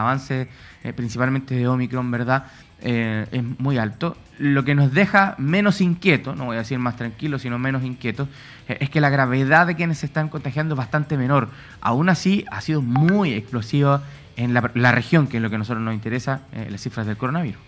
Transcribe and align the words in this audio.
avance 0.00 0.48
eh, 0.84 0.94
principalmente 0.94 1.54
de 1.54 1.68
Omicron, 1.68 2.10
¿verdad? 2.10 2.46
Eh, 2.80 3.26
es 3.30 3.42
muy 3.60 3.76
alto. 3.76 4.16
Lo 4.38 4.64
que 4.64 4.74
nos 4.74 4.94
deja 4.94 5.34
menos 5.36 5.82
inquietos, 5.82 6.34
no 6.34 6.46
voy 6.46 6.56
a 6.56 6.60
decir 6.60 6.78
más 6.78 6.96
tranquilos, 6.96 7.42
sino 7.42 7.58
menos 7.58 7.84
inquietos, 7.84 8.26
eh, 8.68 8.78
es 8.80 8.88
que 8.88 9.02
la 9.02 9.10
gravedad 9.10 9.66
de 9.66 9.76
quienes 9.76 9.98
se 9.98 10.06
están 10.06 10.30
contagiando 10.30 10.72
es 10.72 10.78
bastante 10.78 11.18
menor. 11.18 11.48
Aún 11.82 12.08
así, 12.08 12.46
ha 12.50 12.62
sido 12.62 12.80
muy 12.80 13.34
explosiva 13.34 14.02
en 14.36 14.54
la, 14.54 14.70
la 14.72 14.92
región, 14.92 15.26
que 15.26 15.36
es 15.36 15.42
lo 15.42 15.50
que 15.50 15.56
a 15.56 15.58
nosotros 15.58 15.84
nos 15.84 15.92
interesa, 15.92 16.40
las 16.70 16.80
cifras 16.80 17.06
del 17.06 17.18
coronavirus. 17.18 17.60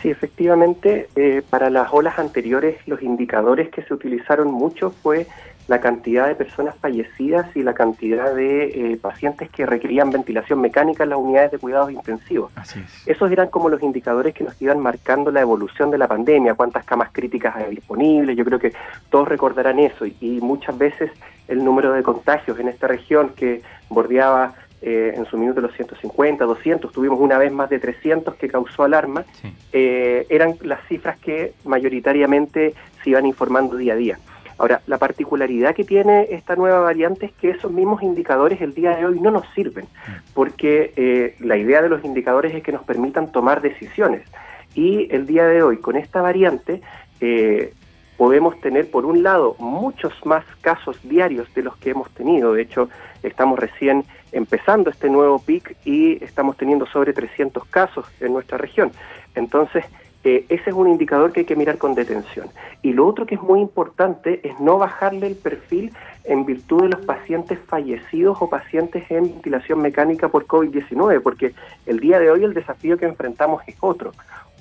Sí, 0.00 0.10
efectivamente, 0.10 1.08
para 1.50 1.70
las 1.70 1.88
olas 1.92 2.20
anteriores 2.20 2.76
los 2.86 3.02
indicadores 3.02 3.68
que 3.70 3.82
se 3.82 3.92
utilizaron 3.92 4.52
mucho 4.52 4.92
fue 5.02 5.26
la 5.70 5.80
cantidad 5.80 6.26
de 6.26 6.34
personas 6.34 6.74
fallecidas 6.80 7.46
y 7.54 7.62
la 7.62 7.74
cantidad 7.74 8.34
de 8.34 8.64
eh, 8.64 8.96
pacientes 8.96 9.48
que 9.50 9.64
requerían 9.64 10.10
ventilación 10.10 10.60
mecánica 10.60 11.04
en 11.04 11.10
las 11.10 11.18
unidades 11.20 11.52
de 11.52 11.58
cuidados 11.58 11.92
intensivos. 11.92 12.50
Esos 13.06 13.30
eran 13.30 13.50
como 13.50 13.68
los 13.68 13.80
indicadores 13.80 14.34
que 14.34 14.42
nos 14.42 14.60
iban 14.60 14.80
marcando 14.80 15.30
la 15.30 15.42
evolución 15.42 15.92
de 15.92 15.98
la 15.98 16.08
pandemia, 16.08 16.54
cuántas 16.54 16.84
camas 16.84 17.10
críticas 17.12 17.54
hay 17.54 17.70
disponibles, 17.70 18.36
yo 18.36 18.44
creo 18.44 18.58
que 18.58 18.72
todos 19.10 19.28
recordarán 19.28 19.78
eso 19.78 20.06
y, 20.06 20.40
muchas 20.40 20.76
veces 20.76 21.12
el 21.46 21.62
número 21.64 21.92
de 21.92 22.02
contagios 22.02 22.58
en 22.58 22.66
esta 22.66 22.88
región 22.88 23.30
que 23.36 23.62
bordeaba 23.90 24.54
eh, 24.82 25.12
en 25.14 25.24
su 25.26 25.38
minuto 25.38 25.60
los 25.60 25.72
150, 25.74 26.44
200, 26.44 26.90
tuvimos 26.90 27.20
una 27.20 27.38
vez 27.38 27.52
más 27.52 27.70
de 27.70 27.78
300 27.78 28.34
que 28.34 28.48
causó 28.48 28.82
alarma, 28.82 29.24
eh, 29.72 30.26
eran 30.30 30.56
las 30.62 30.80
cifras 30.88 31.16
que 31.18 31.52
mayoritariamente 31.64 32.74
se 33.04 33.10
iban 33.10 33.24
informando 33.24 33.76
día 33.76 33.92
a 33.92 33.96
día. 33.96 34.18
Ahora, 34.60 34.82
la 34.86 34.98
particularidad 34.98 35.74
que 35.74 35.84
tiene 35.84 36.26
esta 36.32 36.54
nueva 36.54 36.80
variante 36.80 37.24
es 37.24 37.32
que 37.32 37.48
esos 37.48 37.72
mismos 37.72 38.02
indicadores 38.02 38.60
el 38.60 38.74
día 38.74 38.94
de 38.94 39.06
hoy 39.06 39.18
no 39.18 39.30
nos 39.30 39.46
sirven, 39.54 39.86
porque 40.34 40.92
eh, 40.96 41.34
la 41.40 41.56
idea 41.56 41.80
de 41.80 41.88
los 41.88 42.04
indicadores 42.04 42.54
es 42.54 42.62
que 42.62 42.70
nos 42.70 42.84
permitan 42.84 43.32
tomar 43.32 43.62
decisiones. 43.62 44.20
Y 44.74 45.08
el 45.14 45.26
día 45.26 45.46
de 45.46 45.62
hoy, 45.62 45.78
con 45.78 45.96
esta 45.96 46.20
variante, 46.20 46.82
eh, 47.22 47.72
podemos 48.18 48.60
tener, 48.60 48.90
por 48.90 49.06
un 49.06 49.22
lado, 49.22 49.56
muchos 49.58 50.12
más 50.26 50.44
casos 50.60 50.98
diarios 51.04 51.48
de 51.54 51.62
los 51.62 51.78
que 51.78 51.92
hemos 51.92 52.10
tenido. 52.10 52.52
De 52.52 52.60
hecho, 52.60 52.90
estamos 53.22 53.58
recién 53.58 54.04
empezando 54.30 54.90
este 54.90 55.08
nuevo 55.08 55.38
pic 55.38 55.74
y 55.86 56.22
estamos 56.22 56.58
teniendo 56.58 56.84
sobre 56.84 57.14
300 57.14 57.64
casos 57.64 58.04
en 58.20 58.34
nuestra 58.34 58.58
región. 58.58 58.92
Entonces, 59.34 59.86
eh, 60.22 60.44
ese 60.50 60.68
es 60.70 60.76
un 60.76 60.88
indicador 60.88 61.32
que 61.32 61.40
hay 61.40 61.46
que 61.46 61.56
mirar 61.56 61.78
con 61.78 61.94
detención. 61.94 62.48
Y 62.82 62.92
lo 62.92 63.06
otro 63.06 63.24
que 63.24 63.36
es 63.36 63.42
muy 63.42 63.60
importante 63.60 64.46
es 64.46 64.60
no 64.60 64.76
bajarle 64.76 65.26
el 65.28 65.36
perfil 65.36 65.92
en 66.24 66.44
virtud 66.44 66.82
de 66.82 66.88
los 66.90 67.00
pacientes 67.06 67.58
fallecidos 67.66 68.36
o 68.40 68.50
pacientes 68.50 69.10
en 69.10 69.24
ventilación 69.24 69.80
mecánica 69.80 70.28
por 70.28 70.46
COVID-19, 70.46 71.22
porque 71.22 71.54
el 71.86 72.00
día 72.00 72.18
de 72.18 72.30
hoy 72.30 72.44
el 72.44 72.52
desafío 72.52 72.98
que 72.98 73.06
enfrentamos 73.06 73.62
es 73.66 73.76
otro. 73.80 74.12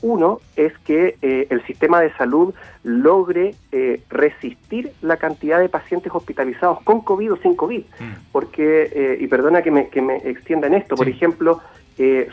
Uno 0.01 0.39
es 0.55 0.71
que 0.85 1.17
eh, 1.21 1.47
el 1.49 1.61
sistema 1.65 1.99
de 1.99 2.13
salud 2.13 2.53
logre 2.83 3.53
eh, 3.73 4.01
resistir 4.09 4.93
la 5.01 5.17
cantidad 5.17 5.59
de 5.59 5.67
pacientes 5.67 6.09
hospitalizados 6.15 6.81
con 6.83 7.01
COVID 7.01 7.33
o 7.33 7.37
sin 7.37 7.57
COVID, 7.57 7.81
mm. 7.81 8.13
porque, 8.31 9.17
y 9.19 9.27
perdona 9.27 9.61
que 9.61 9.71
me, 9.71 9.89
que 9.89 10.01
me 10.01 10.15
extienda 10.17 10.67
en 10.67 10.75
esto, 10.75 10.95
por 10.95 11.09
ejemplo, 11.09 11.59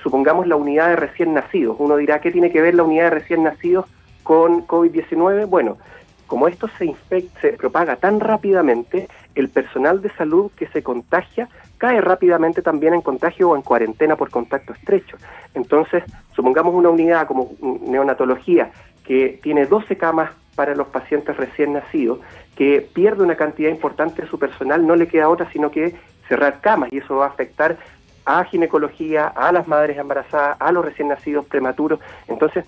supongamos 0.02 0.46
la 0.46 0.56
unidad 0.56 0.88
de 0.90 0.96
recién 0.96 1.34
nacidos. 1.34 1.76
Uno 1.78 1.96
dirá, 1.96 2.20
¿qué 2.20 2.30
tiene 2.30 2.52
que 2.52 2.60
ver 2.60 2.74
la 2.74 2.84
unidad 2.84 3.04
de 3.04 3.10
recién 3.10 3.42
nacidos 3.42 3.86
con 4.22 4.66
COVID-19? 4.66 5.46
Bueno, 5.46 5.78
como 6.26 6.48
esto 6.48 6.68
se, 6.78 6.86
infecta, 6.86 7.40
se 7.40 7.52
propaga 7.52 7.96
tan 7.96 8.20
rápidamente, 8.20 9.08
el 9.34 9.48
personal 9.48 10.02
de 10.02 10.10
salud 10.10 10.50
que 10.56 10.66
se 10.68 10.82
contagia 10.82 11.48
cae 11.78 12.00
rápidamente 12.00 12.62
también 12.62 12.94
en 12.94 13.02
contagio 13.02 13.50
o 13.50 13.56
en 13.56 13.62
cuarentena 13.62 14.16
por 14.16 14.30
contacto 14.30 14.72
estrecho. 14.72 15.16
Entonces, 15.54 16.04
supongamos 16.34 16.74
una 16.74 16.88
unidad 16.88 17.26
como 17.26 17.52
neonatología 17.60 18.70
que 19.04 19.38
tiene 19.42 19.66
12 19.66 19.96
camas 19.96 20.30
para 20.54 20.74
los 20.74 20.88
pacientes 20.88 21.36
recién 21.36 21.74
nacidos, 21.74 22.18
que 22.56 22.80
pierde 22.80 23.22
una 23.22 23.36
cantidad 23.36 23.70
importante 23.70 24.22
de 24.22 24.28
su 24.28 24.38
personal, 24.38 24.86
no 24.86 24.96
le 24.96 25.06
queda 25.06 25.28
otra 25.28 25.50
sino 25.52 25.70
que 25.70 25.94
cerrar 26.28 26.60
camas 26.60 26.92
y 26.92 26.98
eso 26.98 27.16
va 27.16 27.26
a 27.26 27.28
afectar 27.28 27.76
a 28.26 28.44
ginecología, 28.44 29.28
a 29.28 29.52
las 29.52 29.66
madres 29.66 29.96
embarazadas, 29.96 30.56
a 30.60 30.72
los 30.72 30.84
recién 30.84 31.08
nacidos 31.08 31.46
prematuros. 31.46 32.00
Entonces, 32.28 32.66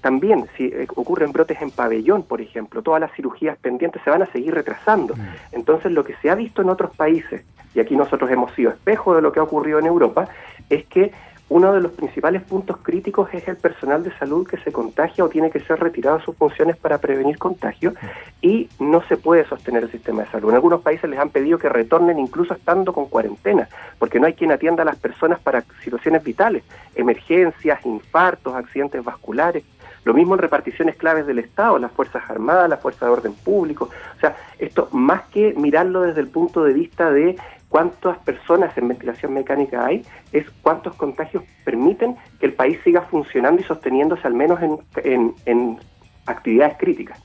también 0.00 0.46
si 0.56 0.66
eh, 0.66 0.86
ocurren 0.94 1.32
brotes 1.32 1.60
en 1.60 1.70
pabellón, 1.70 2.22
por 2.22 2.40
ejemplo, 2.40 2.82
todas 2.82 3.00
las 3.00 3.12
cirugías 3.12 3.58
pendientes 3.58 4.00
se 4.02 4.10
van 4.10 4.22
a 4.22 4.26
seguir 4.26 4.54
retrasando. 4.54 5.14
Mm. 5.14 5.20
Entonces, 5.52 5.92
lo 5.92 6.04
que 6.04 6.14
se 6.22 6.30
ha 6.30 6.34
visto 6.34 6.62
en 6.62 6.70
otros 6.70 6.94
países, 6.96 7.44
y 7.74 7.80
aquí 7.80 7.96
nosotros 7.96 8.30
hemos 8.30 8.52
sido 8.54 8.70
espejo 8.70 9.14
de 9.14 9.22
lo 9.22 9.32
que 9.32 9.40
ha 9.40 9.42
ocurrido 9.42 9.78
en 9.78 9.86
Europa, 9.86 10.28
es 10.70 10.86
que 10.86 11.12
uno 11.50 11.72
de 11.72 11.80
los 11.80 11.92
principales 11.92 12.42
puntos 12.42 12.76
críticos 12.82 13.30
es 13.32 13.48
el 13.48 13.56
personal 13.56 14.02
de 14.02 14.16
salud 14.18 14.46
que 14.46 14.58
se 14.58 14.70
contagia 14.70 15.24
o 15.24 15.28
tiene 15.28 15.50
que 15.50 15.60
ser 15.60 15.80
retirado 15.80 16.18
de 16.18 16.24
sus 16.24 16.36
funciones 16.36 16.76
para 16.76 16.98
prevenir 16.98 17.38
contagio 17.38 17.94
y 18.42 18.68
no 18.78 19.02
se 19.08 19.16
puede 19.16 19.46
sostener 19.46 19.84
el 19.84 19.90
sistema 19.90 20.22
de 20.22 20.30
salud. 20.30 20.50
En 20.50 20.56
algunos 20.56 20.82
países 20.82 21.08
les 21.08 21.18
han 21.18 21.30
pedido 21.30 21.58
que 21.58 21.70
retornen 21.70 22.18
incluso 22.18 22.52
estando 22.54 22.92
con 22.92 23.06
cuarentena, 23.06 23.68
porque 23.98 24.20
no 24.20 24.26
hay 24.26 24.34
quien 24.34 24.52
atienda 24.52 24.82
a 24.82 24.86
las 24.86 24.96
personas 24.96 25.40
para 25.40 25.64
situaciones 25.82 26.22
vitales, 26.22 26.64
emergencias, 26.94 27.84
infartos, 27.86 28.54
accidentes 28.54 29.02
vasculares. 29.02 29.64
Lo 30.04 30.14
mismo 30.14 30.34
en 30.34 30.40
reparticiones 30.40 30.96
claves 30.96 31.26
del 31.26 31.38
Estado, 31.38 31.78
las 31.78 31.92
Fuerzas 31.92 32.22
Armadas, 32.30 32.68
las 32.68 32.80
Fuerzas 32.80 33.08
de 33.08 33.12
Orden 33.12 33.34
Público. 33.34 33.90
O 34.16 34.20
sea, 34.20 34.36
esto 34.58 34.88
más 34.92 35.22
que 35.28 35.54
mirarlo 35.54 36.02
desde 36.02 36.20
el 36.20 36.28
punto 36.28 36.64
de 36.64 36.72
vista 36.72 37.10
de 37.10 37.36
cuántas 37.68 38.18
personas 38.18 38.76
en 38.76 38.88
ventilación 38.88 39.34
mecánica 39.34 39.84
hay, 39.84 40.04
es 40.32 40.46
cuántos 40.62 40.94
contagios 40.96 41.44
permiten 41.64 42.16
que 42.40 42.46
el 42.46 42.54
país 42.54 42.78
siga 42.84 43.02
funcionando 43.02 43.60
y 43.60 43.64
sosteniéndose 43.64 44.26
al 44.26 44.34
menos 44.34 44.58
en, 44.96 45.78
actividades 46.26 46.76
críticas. 46.78 47.18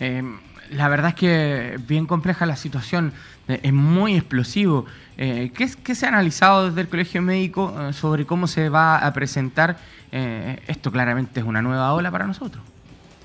Eh, 0.00 0.22
la 0.70 0.88
verdad 0.88 1.08
es 1.08 1.14
que 1.14 1.78
bien 1.86 2.06
compleja 2.06 2.46
la 2.46 2.56
situación, 2.56 3.12
eh, 3.48 3.60
es 3.62 3.72
muy 3.72 4.16
explosivo. 4.16 4.86
Eh, 5.18 5.52
¿qué, 5.54 5.68
¿qué, 5.82 5.94
se 5.94 6.06
ha 6.06 6.08
analizado 6.08 6.68
desde 6.68 6.80
el 6.80 6.88
Colegio 6.88 7.20
Médico 7.20 7.92
sobre 7.92 8.24
cómo 8.24 8.46
se 8.46 8.68
va 8.68 8.98
a 8.98 9.12
presentar? 9.12 9.76
esto 10.68 10.92
claramente 10.92 11.40
es 11.40 11.46
una 11.46 11.60
nueva 11.60 11.92
ola 11.92 12.08
para 12.08 12.24
nosotros. 12.24 12.62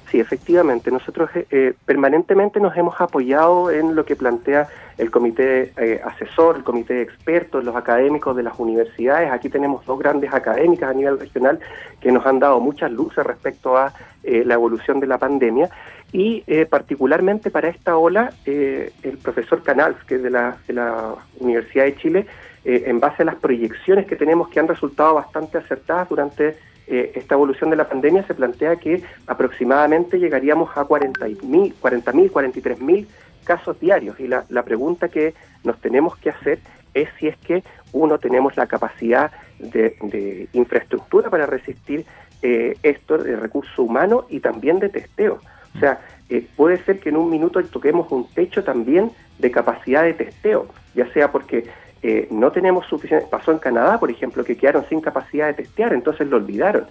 Sí, 0.10 0.20
efectivamente. 0.20 0.90
Nosotros 0.90 1.30
eh, 1.36 1.46
eh, 1.52 1.74
permanentemente 1.86 2.60
nos 2.60 2.76
hemos 2.76 3.00
apoyado 3.00 3.70
en 3.70 3.96
lo 3.96 4.06
que 4.06 4.16
plantea 4.16 4.68
el 4.98 5.12
comité 5.12 5.72
eh, 5.78 6.02
asesor, 6.04 6.58
el 6.58 6.64
comité 6.64 6.96
de 6.96 7.02
expertos, 7.04 7.64
los 7.64 7.76
académicos 7.76 8.36
de 8.36 8.42
las 8.42 8.58
universidades. 8.58 9.32
Aquí 9.32 9.50
tenemos 9.50 9.86
dos 9.86 10.00
grandes 10.00 10.34
académicas 10.34 10.90
a 10.90 10.94
nivel 10.94 11.20
regional 11.20 11.60
que 12.02 12.12
nos 12.12 12.26
han 12.26 12.40
dado 12.40 12.60
muchas 12.60 12.92
luces 12.92 13.24
respecto 13.24 13.78
a 13.78 13.94
la 14.24 14.54
evolución 14.54 15.00
de 15.00 15.08
la 15.08 15.18
pandemia. 15.18 15.70
Y 16.12 16.44
particularmente 16.66 17.52
para 17.52 17.70
esta 17.70 17.98
ola, 17.98 18.34
el 18.46 19.18
profesor 19.24 19.64
Canals, 19.64 20.04
que 20.06 20.16
es 20.16 20.24
de 20.24 20.30
la 20.30 21.16
Universidad 21.40 21.86
de 21.86 21.96
Chile, 21.96 22.28
en 22.66 23.00
base 23.00 23.24
a 23.24 23.26
las 23.26 23.36
proyecciones 23.36 24.06
que 24.08 24.18
tenemos 24.18 24.50
que 24.50 24.60
han 24.60 24.68
resultado 24.68 25.16
bastante 25.16 25.58
acertadas 25.58 26.10
durante 26.10 26.58
eh, 26.92 27.12
esta 27.14 27.36
evolución 27.36 27.70
de 27.70 27.76
la 27.76 27.88
pandemia 27.88 28.26
se 28.26 28.34
plantea 28.34 28.78
que 28.78 29.04
aproximadamente 29.28 30.18
llegaríamos 30.18 30.76
a 30.76 30.88
40.000, 30.88 31.74
40 31.80 32.12
43.000 32.12 33.06
casos 33.44 33.80
diarios. 33.80 34.20
Y 34.20 34.28
la, 34.28 34.64
pregunta 34.64 35.08
que 35.08 35.36
nos 35.64 35.80
tenemos 35.80 36.18
que 36.18 36.32
hacer 36.32 36.60
es 36.96 37.08
si 37.20 37.28
es 37.28 37.38
que, 37.38 37.64
uno, 37.92 38.18
tenemos 38.18 38.58
la 38.58 38.66
capacidad 38.66 39.32
de, 39.60 40.50
infraestructura 40.54 41.30
para 41.30 41.46
resistir 41.46 42.06
eh, 42.42 42.76
esto 42.82 43.20
de 43.20 43.36
recurso 43.36 43.84
humano 43.84 44.26
y 44.28 44.40
también 44.40 44.80
de 44.80 44.90
testeo. 44.90 45.40
O 45.76 45.80
sea, 45.80 46.02
eh, 46.30 46.48
puede 46.56 46.84
ser 46.86 47.00
que 47.00 47.10
en 47.10 47.18
un 47.18 47.30
minuto 47.30 47.64
toquemos 47.66 48.12
un 48.12 48.28
techo 48.34 48.64
también 48.64 49.12
de 49.38 49.52
capacidad 49.52 50.04
de 50.04 50.14
testeo, 50.16 50.68
ya 50.96 51.12
sea 51.14 51.32
porque 51.32 51.66
eh, 52.02 52.28
no 52.32 52.52
tenemos 52.52 52.86
suficiente. 52.88 53.28
Pasó 53.30 53.52
en 53.52 53.60
Canadá, 53.60 54.00
por 54.00 54.10
ejemplo, 54.10 54.44
que 54.44 54.56
quedaron 54.56 54.86
sin 54.88 55.02
capacidad 55.02 55.48
de 55.48 55.54
testear, 55.54 55.94
entonces 55.94 56.28
lo 56.28 56.38
olvidaron. 56.38 56.86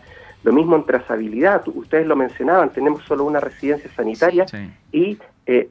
Lo 0.44 0.52
mismo 0.52 0.76
en 0.76 0.84
trazabilidad, 0.84 1.66
ustedes 1.66 2.06
lo 2.06 2.14
mencionaban, 2.14 2.70
tenemos 2.70 3.02
solo 3.04 3.24
una 3.24 3.40
residencia 3.40 3.90
sanitaria 3.96 4.46
y 4.92 5.18
eh, 5.46 5.68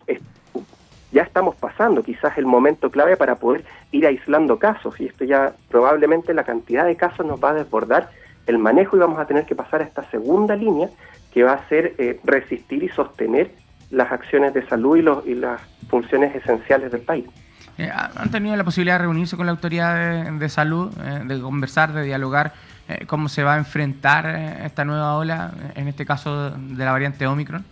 ya 1.11 1.21
estamos 1.21 1.55
pasando 1.55 2.03
quizás 2.03 2.37
el 2.37 2.45
momento 2.45 2.91
clave 2.91 3.15
para 3.15 3.35
poder 3.35 3.63
ir 3.91 4.05
aislando 4.05 4.59
casos 4.59 4.99
y 4.99 5.05
esto 5.05 5.23
ya 5.23 5.53
probablemente 5.69 6.33
la 6.33 6.43
cantidad 6.43 6.85
de 6.85 6.97
casos 6.97 7.25
nos 7.25 7.41
va 7.41 7.51
a 7.51 7.53
desbordar 7.53 8.09
el 8.45 8.57
manejo 8.57 8.97
y 8.97 8.99
vamos 8.99 9.19
a 9.19 9.25
tener 9.25 9.45
que 9.45 9.55
pasar 9.55 9.81
a 9.81 9.85
esta 9.85 10.03
segunda 10.11 10.55
línea 10.55 10.89
que 11.33 11.43
va 11.43 11.53
a 11.53 11.69
ser 11.69 11.95
eh, 11.97 12.19
resistir 12.25 12.83
y 12.83 12.89
sostener 12.89 13.51
las 13.89 14.11
acciones 14.11 14.53
de 14.53 14.67
salud 14.67 14.97
y, 14.97 15.31
y 15.31 15.35
las 15.35 15.61
funciones 15.89 16.35
esenciales 16.35 16.91
del 16.91 17.01
país. 17.01 17.25
Eh, 17.77 17.89
¿Han 17.93 18.31
tenido 18.31 18.55
la 18.55 18.63
posibilidad 18.63 18.95
de 18.95 19.03
reunirse 19.03 19.37
con 19.37 19.45
la 19.45 19.51
autoridad 19.51 20.31
de, 20.31 20.49
salud, 20.49 20.91
eh, 21.03 21.21
de 21.25 21.39
conversar, 21.39 21.93
de 21.93 22.03
dialogar 22.03 22.53
eh, 22.87 23.05
cómo 23.05 23.29
se 23.29 23.43
va 23.43 23.53
a 23.53 23.57
enfrentar 23.57 24.25
esta 24.63 24.83
nueva 24.83 25.17
ola, 25.17 25.51
en 25.75 25.87
este 25.87 26.05
caso 26.05 26.51
de 26.51 26.83
la 26.83 26.91
variante 26.91 27.27
Omicron? 27.27 27.63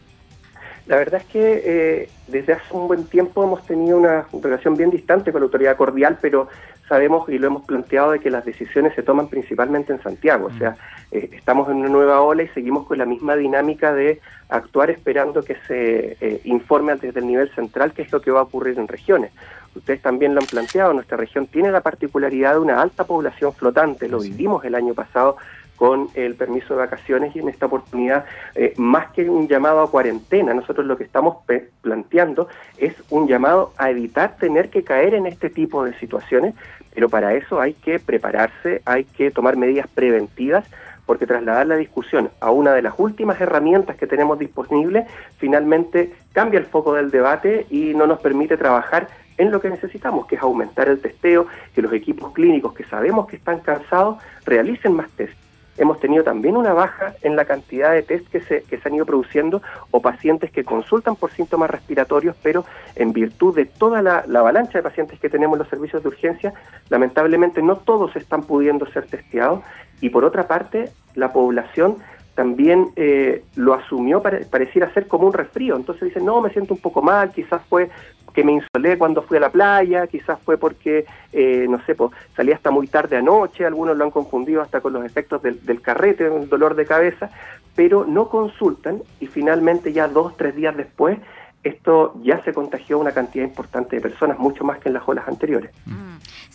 La 0.85 0.97
verdad 0.97 1.21
es 1.21 1.27
que 1.27 2.09
desde 2.27 2.53
hace 2.53 2.71
un 2.71 2.87
buen 2.87 3.05
tiempo 3.05 3.43
hemos 3.43 3.65
tenido 3.65 3.97
una 3.97 4.25
relación 4.43 4.75
bien 4.75 4.91
distante 4.91 5.31
con 5.31 5.41
la 5.41 5.45
autoridad 5.45 5.75
cordial, 5.77 6.19
pero 6.21 6.47
sabemos 6.87 7.27
y 7.29 7.37
lo 7.37 7.47
hemos 7.47 7.65
planteado 7.65 8.11
de 8.11 8.19
que 8.19 8.29
las 8.29 8.45
decisiones 8.45 8.93
se 8.95 9.03
toman 9.03 9.27
principalmente 9.27 9.93
en 9.93 10.01
Santiago, 10.01 10.47
o 10.47 10.57
sea, 10.57 10.75
eh, 11.11 11.29
estamos 11.33 11.69
en 11.69 11.77
una 11.77 11.89
nueva 11.89 12.21
ola 12.21 12.43
y 12.43 12.47
seguimos 12.49 12.85
con 12.85 12.97
la 12.97 13.05
misma 13.05 13.35
dinámica 13.35 13.93
de 13.93 14.21
actuar 14.49 14.89
esperando 14.89 15.41
que 15.43 15.55
se 15.67 16.17
eh, 16.21 16.41
informe 16.43 16.95
desde 16.95 17.19
el 17.19 17.27
nivel 17.27 17.49
central 17.55 17.93
qué 17.93 18.03
es 18.03 18.11
lo 18.11 18.21
que 18.21 18.31
va 18.31 18.41
a 18.41 18.43
ocurrir 18.43 18.77
en 18.77 18.87
regiones. 18.87 19.31
Ustedes 19.75 20.01
también 20.01 20.33
lo 20.33 20.41
han 20.41 20.47
planteado, 20.47 20.93
nuestra 20.93 21.17
región 21.17 21.47
tiene 21.47 21.71
la 21.71 21.81
particularidad 21.81 22.53
de 22.53 22.59
una 22.59 22.81
alta 22.81 23.03
población 23.03 23.53
flotante, 23.53 24.07
lo 24.07 24.19
vivimos 24.19 24.63
el 24.63 24.75
año 24.75 24.93
pasado 24.93 25.37
con 25.75 26.09
el 26.13 26.35
permiso 26.35 26.73
de 26.73 26.79
vacaciones 26.79 27.35
y 27.35 27.39
en 27.39 27.49
esta 27.49 27.65
oportunidad, 27.65 28.25
eh, 28.55 28.73
más 28.77 29.11
que 29.11 29.29
un 29.29 29.47
llamado 29.47 29.81
a 29.81 29.91
cuarentena, 29.91 30.53
nosotros 30.53 30.85
lo 30.85 30.97
que 30.97 31.03
estamos 31.03 31.37
planteando 31.81 32.47
es 32.77 32.93
un 33.09 33.27
llamado 33.27 33.73
a 33.77 33.89
evitar 33.89 34.37
tener 34.37 34.69
que 34.69 34.83
caer 34.83 35.13
en 35.13 35.27
este 35.27 35.49
tipo 35.49 35.83
de 35.83 35.93
situaciones, 35.99 36.53
pero 36.93 37.09
para 37.09 37.33
eso 37.33 37.59
hay 37.59 37.73
que 37.73 37.99
prepararse, 37.99 38.81
hay 38.85 39.03
que 39.03 39.31
tomar 39.31 39.57
medidas 39.57 39.87
preventivas 39.87 40.65
porque 41.05 41.27
trasladar 41.27 41.67
la 41.67 41.75
discusión 41.75 42.31
a 42.39 42.49
una 42.49 42.73
de 42.73 42.81
las 42.81 42.93
últimas 42.97 43.39
herramientas 43.39 43.95
que 43.95 44.07
tenemos 44.07 44.39
disponibles 44.39 45.05
finalmente 45.37 46.13
cambia 46.33 46.59
el 46.59 46.65
foco 46.65 46.93
del 46.93 47.11
debate 47.11 47.67
y 47.69 47.93
no 47.93 48.07
nos 48.07 48.19
permite 48.19 48.57
trabajar 48.57 49.07
en 49.37 49.51
lo 49.51 49.59
que 49.61 49.69
necesitamos, 49.69 50.25
que 50.27 50.35
es 50.35 50.41
aumentar 50.41 50.87
el 50.87 50.99
testeo, 50.99 51.47
que 51.75 51.81
los 51.81 51.93
equipos 51.93 52.33
clínicos 52.33 52.73
que 52.73 52.85
sabemos 52.85 53.27
que 53.27 53.35
están 53.35 53.59
cansados 53.59 54.17
realicen 54.45 54.93
más 54.93 55.09
test 55.11 55.44
hemos 55.77 55.99
tenido 55.99 56.23
también 56.23 56.57
una 56.57 56.73
baja 56.73 57.15
en 57.21 57.35
la 57.35 57.45
cantidad 57.45 57.91
de 57.91 58.03
test 58.03 58.27
que 58.27 58.41
se, 58.41 58.63
que 58.63 58.77
se 58.77 58.87
han 58.87 58.95
ido 58.95 59.05
produciendo 59.05 59.61
o 59.91 60.01
pacientes 60.01 60.51
que 60.51 60.63
consultan 60.63 61.15
por 61.15 61.31
síntomas 61.31 61.69
respiratorios, 61.69 62.35
pero 62.41 62.65
en 62.95 63.13
virtud 63.13 63.55
de 63.55 63.65
toda 63.65 64.01
la, 64.01 64.19
avalancha 64.19 64.79
de 64.79 64.83
pacientes 64.83 65.19
que 65.19 65.29
tenemos 65.29 65.55
en 65.55 65.59
los 65.59 65.69
servicios 65.69 66.03
de 66.03 66.09
urgencia, 66.09 66.53
lamentablemente 66.89 67.61
no 67.61 67.77
todos 67.77 68.15
están 68.15 68.43
pudiendo 68.43 68.85
ser 68.87 69.07
testeados. 69.07 69.61
Y 70.01 70.09
por 70.09 70.25
otra 70.25 70.47
parte 70.47 70.91
la 71.15 71.31
población 71.31 71.97
también 72.35 72.89
eh, 72.95 73.43
lo 73.55 73.73
asumió, 73.73 74.21
para, 74.21 74.41
pareciera 74.41 74.93
ser 74.93 75.07
como 75.07 75.27
un 75.27 75.33
resfrío. 75.33 75.75
Entonces 75.75 76.09
dicen, 76.09 76.25
no, 76.25 76.41
me 76.41 76.51
siento 76.51 76.73
un 76.73 76.81
poco 76.81 77.01
mal, 77.01 77.31
quizás 77.31 77.61
fue 77.69 77.89
que 78.33 78.43
me 78.43 78.51
insolé 78.51 78.97
cuando 78.97 79.21
fui 79.21 79.37
a 79.37 79.39
la 79.39 79.49
playa, 79.49 80.07
quizás 80.07 80.37
fue 80.43 80.57
porque, 80.57 81.05
eh, 81.31 81.65
no 81.69 81.81
sé, 81.85 81.95
pues, 81.95 82.11
salí 82.35 82.51
hasta 82.51 82.69
muy 82.69 82.85
tarde 82.87 83.15
anoche, 83.15 83.65
algunos 83.65 83.95
lo 83.95 84.03
han 84.03 84.11
confundido 84.11 84.61
hasta 84.61 84.81
con 84.81 84.91
los 84.91 85.05
efectos 85.05 85.41
del, 85.41 85.65
del 85.65 85.81
carrete, 85.81 86.29
un 86.29 86.49
dolor 86.49 86.75
de 86.75 86.85
cabeza, 86.85 87.29
pero 87.75 88.05
no 88.05 88.27
consultan 88.27 89.01
y 89.21 89.27
finalmente 89.27 89.93
ya 89.93 90.09
dos, 90.09 90.35
tres 90.35 90.53
días 90.53 90.75
después 90.75 91.17
esto 91.65 92.13
ya 92.21 92.43
se 92.43 92.53
contagió 92.53 92.99
una 92.99 93.11
cantidad 93.11 93.43
importante 93.43 93.95
de 93.95 94.01
personas, 94.01 94.37
mucho 94.37 94.63
más 94.63 94.77
que 94.79 94.89
en 94.89 94.93
las 94.93 95.03
olas 95.07 95.27
anteriores. 95.27 95.71
Mm. 95.85 96.04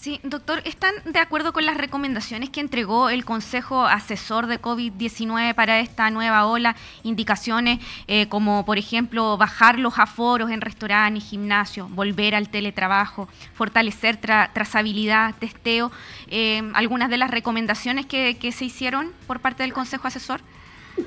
Sí, 0.00 0.18
doctor, 0.22 0.62
¿están 0.64 0.94
de 1.04 1.18
acuerdo 1.18 1.52
con 1.52 1.66
las 1.66 1.76
recomendaciones 1.76 2.48
que 2.48 2.60
entregó 2.60 3.10
el 3.10 3.26
Consejo 3.26 3.84
Asesor 3.84 4.46
de 4.46 4.58
COVID-19 4.58 5.54
para 5.54 5.80
esta 5.80 6.08
nueva 6.08 6.46
ola? 6.46 6.74
Indicaciones 7.02 7.80
eh, 8.06 8.26
como, 8.30 8.64
por 8.64 8.78
ejemplo, 8.78 9.36
bajar 9.36 9.78
los 9.78 9.98
aforos 9.98 10.50
en 10.50 10.62
restaurantes, 10.62 11.24
gimnasios, 11.24 11.90
volver 11.90 12.34
al 12.34 12.48
teletrabajo, 12.48 13.28
fortalecer 13.52 14.16
trazabilidad, 14.16 15.34
testeo. 15.34 15.92
Eh, 16.28 16.62
¿Algunas 16.72 17.10
de 17.10 17.18
las 17.18 17.30
recomendaciones 17.30 18.06
que 18.06 18.52
se 18.56 18.64
hicieron 18.64 19.12
por 19.26 19.40
parte 19.40 19.64
del 19.64 19.74
Consejo 19.74 20.08
Asesor? 20.08 20.40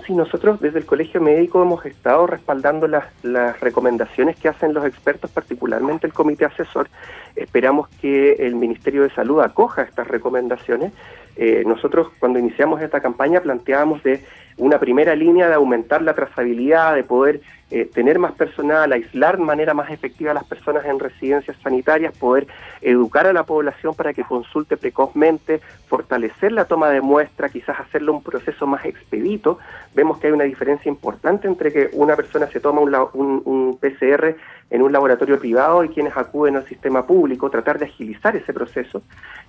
Sí, 0.05 0.13
nosotros 0.13 0.59
desde 0.59 0.79
el 0.79 0.85
Colegio 0.85 1.21
Médico 1.21 1.61
hemos 1.61 1.85
estado 1.85 2.25
respaldando 2.25 2.87
las, 2.87 3.05
las, 3.23 3.59
recomendaciones 3.59 4.37
que 4.37 4.49
hacen 4.49 4.73
los 4.73 4.85
expertos, 4.85 5.29
particularmente 5.29 6.07
el 6.07 6.13
Comité 6.13 6.45
Asesor. 6.45 6.89
Esperamos 7.35 7.89
que 8.01 8.33
el 8.33 8.55
Ministerio 8.55 9.03
de 9.03 9.09
Salud 9.11 9.41
acoja 9.41 9.83
estas 9.83 10.07
recomendaciones. 10.07 10.93
Eh, 11.35 11.63
nosotros 11.65 12.07
cuando 12.19 12.39
iniciamos 12.39 12.81
esta 12.81 13.01
campaña 13.01 13.41
planteábamos 13.41 14.03
de 14.03 14.23
una 14.57 14.79
primera 14.79 15.15
línea 15.15 15.47
de 15.47 15.55
aumentar 15.55 16.01
la 16.01 16.13
trazabilidad, 16.13 16.95
de 16.95 17.03
poder 17.03 17.41
eh, 17.71 17.89
tener 17.91 18.19
más 18.19 18.33
personal, 18.33 18.91
aislar 18.91 19.37
de 19.37 19.43
manera 19.43 19.73
más 19.73 19.89
efectiva 19.89 20.29
a 20.29 20.35
las 20.35 20.43
personas 20.43 20.85
en 20.85 20.99
residencias 20.99 21.57
sanitarias, 21.63 22.15
poder 22.15 22.45
educar 22.81 23.25
a 23.25 23.33
la 23.33 23.45
población 23.45 23.95
para 23.95 24.13
que 24.13 24.23
consulte 24.23 24.77
precozmente, 24.77 25.59
fortalecer 25.87 26.51
la 26.51 26.65
toma 26.65 26.91
de 26.91 27.01
muestra, 27.01 27.49
quizás 27.49 27.79
hacerlo 27.79 28.13
un 28.13 28.21
proceso 28.21 28.67
más 28.67 28.85
expedito. 28.85 29.57
Vemos 29.95 30.19
que 30.19 30.27
hay 30.27 30.33
una 30.33 30.43
diferencia 30.43 30.87
importante 30.87 31.47
entre 31.47 31.73
que 31.73 31.89
una 31.93 32.15
persona 32.15 32.45
se 32.45 32.59
toma 32.59 32.81
un, 32.81 33.41
un, 33.43 33.77
PCR 33.81 34.35
en 34.69 34.81
un 34.83 34.91
laboratorio 34.91 35.39
privado 35.39 35.83
y 35.83 35.89
quienes 35.89 36.15
acuden 36.15 36.57
al 36.57 36.67
sistema 36.67 37.07
público, 37.07 37.49
tratar 37.49 37.79
de 37.79 37.85
agilizar 37.85 38.35
ese 38.35 38.53
proceso 38.53 39.01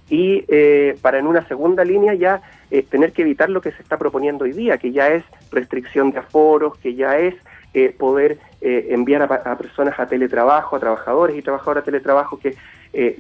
y 0.09 0.45
eh, 0.49 0.97
para 1.01 1.19
en 1.19 1.27
una 1.27 1.47
segunda 1.49 1.85
línea 1.85 2.15
ya 2.15 2.43
eh, 2.71 2.83
tener 2.83 3.13
que 3.13 3.23
evitar 3.23 3.49
lo 3.49 3.61
que 3.61 3.73
se 3.73 3.83
está 3.83 3.97
proponiendo 3.97 4.45
hoy 4.45 4.53
día, 4.53 4.79
que 4.79 4.93
ya 4.95 5.09
es 5.09 5.23
restricción 5.53 6.11
de 6.11 6.21
aforos, 6.21 6.79
que 6.79 6.95
ya 6.95 7.19
es 7.19 7.35
eh, 7.75 7.95
poder 7.97 8.39
enviar 8.63 9.21
a, 9.21 9.59
personas 9.59 10.01
a 10.01 10.07
teletrabajo, 10.07 10.77
a 10.77 10.81
trabajadores 10.81 11.37
y 11.37 11.43
trabajadoras 11.43 11.83
a 11.83 11.85
teletrabajo, 11.85 12.39
que 12.39 12.57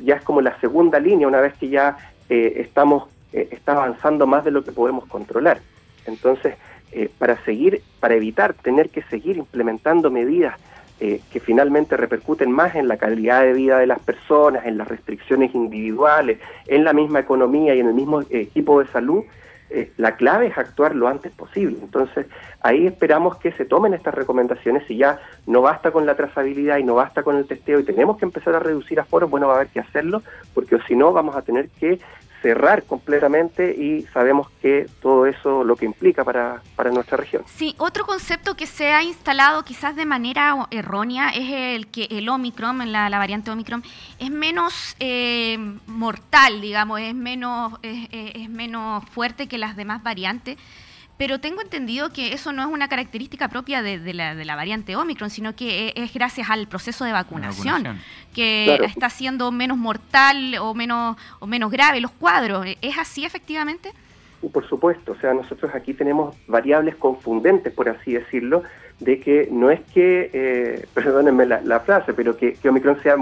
ya 0.02 0.14
es 0.14 0.22
como 0.22 0.40
la 0.40 0.58
segunda 0.58 0.98
línea 0.98 1.28
una 1.28 1.42
vez 1.42 1.52
que 1.60 1.68
ya 1.68 1.98
estamos 2.30 3.10
está 3.30 3.72
avanzando 3.72 4.26
más 4.26 4.42
de 4.42 4.52
lo 4.52 4.64
que 4.64 4.72
podemos 4.72 5.04
controlar. 5.04 5.60
Entonces, 6.06 6.54
para 7.18 7.36
seguir, 7.44 7.82
para 8.00 8.14
evitar 8.14 8.54
tener 8.54 8.88
que 8.88 9.02
seguir 9.02 9.36
implementando 9.36 10.10
medidas 10.10 10.58
eh, 11.00 11.20
que 11.32 11.40
finalmente 11.40 11.96
repercuten 11.96 12.52
más 12.52 12.76
en 12.76 12.86
la 12.86 12.96
calidad 12.96 13.42
de 13.42 13.52
vida 13.52 13.80
de 13.80 13.86
las 13.88 13.98
personas, 13.98 14.64
en 14.64 14.78
las 14.78 14.86
restricciones 14.86 15.52
individuales, 15.52 16.38
en 16.68 16.84
la 16.84 16.92
misma 16.92 17.18
economía 17.18 17.74
y 17.74 17.80
en 17.80 17.88
el 17.88 17.94
mismo 17.94 18.22
equipo 18.30 18.80
de 18.80 18.86
salud, 18.86 19.24
eh, 19.74 19.92
la 19.96 20.16
clave 20.16 20.46
es 20.46 20.56
actuar 20.56 20.94
lo 20.94 21.08
antes 21.08 21.32
posible. 21.32 21.78
Entonces, 21.82 22.26
ahí 22.60 22.86
esperamos 22.86 23.36
que 23.38 23.50
se 23.52 23.64
tomen 23.64 23.92
estas 23.92 24.14
recomendaciones. 24.14 24.86
Si 24.86 24.96
ya 24.96 25.18
no 25.46 25.62
basta 25.62 25.90
con 25.90 26.06
la 26.06 26.14
trazabilidad 26.14 26.78
y 26.78 26.84
no 26.84 26.94
basta 26.94 27.24
con 27.24 27.36
el 27.36 27.46
testeo 27.46 27.80
y 27.80 27.84
tenemos 27.84 28.16
que 28.16 28.24
empezar 28.24 28.54
a 28.54 28.60
reducir 28.60 29.00
aforos, 29.00 29.28
bueno, 29.28 29.48
va 29.48 29.54
a 29.54 29.56
haber 29.56 29.68
que 29.68 29.80
hacerlo, 29.80 30.22
porque 30.54 30.78
si 30.86 30.94
no, 30.94 31.12
vamos 31.12 31.34
a 31.34 31.42
tener 31.42 31.68
que 31.70 31.98
cerrar 32.44 32.82
completamente 32.82 33.74
y 33.74 34.02
sabemos 34.12 34.50
que 34.60 34.86
todo 35.00 35.24
eso 35.24 35.64
lo 35.64 35.76
que 35.76 35.86
implica 35.86 36.24
para, 36.24 36.60
para, 36.76 36.90
nuestra 36.90 37.16
región. 37.16 37.42
Sí, 37.46 37.74
otro 37.78 38.04
concepto 38.04 38.54
que 38.54 38.66
se 38.66 38.92
ha 38.92 39.02
instalado 39.02 39.64
quizás 39.64 39.96
de 39.96 40.04
manera 40.04 40.54
errónea 40.70 41.30
es 41.30 41.50
el 41.50 41.86
que 41.86 42.06
el 42.10 42.28
Omicron, 42.28 42.92
la, 42.92 43.08
la 43.08 43.16
variante 43.16 43.50
Omicron, 43.50 43.82
es 44.18 44.30
menos 44.30 44.94
eh, 45.00 45.56
mortal, 45.86 46.60
digamos, 46.60 47.00
es 47.00 47.14
menos, 47.14 47.72
es 47.82 48.50
menos 48.50 49.02
fuerte 49.06 49.46
que 49.46 49.56
las 49.56 49.74
demás 49.74 50.02
variantes 50.02 50.58
pero 51.24 51.40
tengo 51.40 51.62
entendido 51.62 52.12
que 52.12 52.34
eso 52.34 52.52
no 52.52 52.60
es 52.60 52.68
una 52.68 52.86
característica 52.86 53.48
propia 53.48 53.80
de, 53.80 54.12
la, 54.12 54.34
de 54.34 54.44
la, 54.44 54.56
variante 54.56 54.94
Omicron, 54.94 55.30
sino 55.30 55.56
que 55.56 55.94
es, 55.96 56.12
gracias 56.12 56.50
al 56.50 56.68
proceso 56.68 57.06
de 57.06 57.12
vacunación, 57.12 57.98
que 58.34 58.74
está 58.84 59.08
siendo 59.08 59.50
menos 59.50 59.78
mortal 59.78 60.54
o 60.60 60.74
menos, 60.74 61.16
o 61.38 61.46
menos 61.46 61.70
grave 61.70 62.02
los 62.02 62.10
cuadros. 62.10 62.66
¿Es 62.82 62.98
así 62.98 63.24
efectivamente? 63.24 63.90
Por 64.52 64.68
supuesto, 64.68 65.12
o 65.12 65.16
sea, 65.16 65.32
nosotros 65.32 65.74
aquí 65.74 65.94
tenemos 65.94 66.36
variables 66.46 66.94
confundentes, 66.96 67.72
por 67.72 67.88
así 67.88 68.12
decirlo, 68.12 68.62
de 69.00 69.20
que 69.20 69.48
no 69.50 69.70
es 69.70 69.80
que, 69.92 70.30
eh, 70.32 70.86
perdónenme 70.94 71.46
la, 71.46 71.80
frase, 71.80 72.12
pero 72.14 72.36
que, 72.36 72.56
Omicron 72.68 73.02
sea 73.02 73.16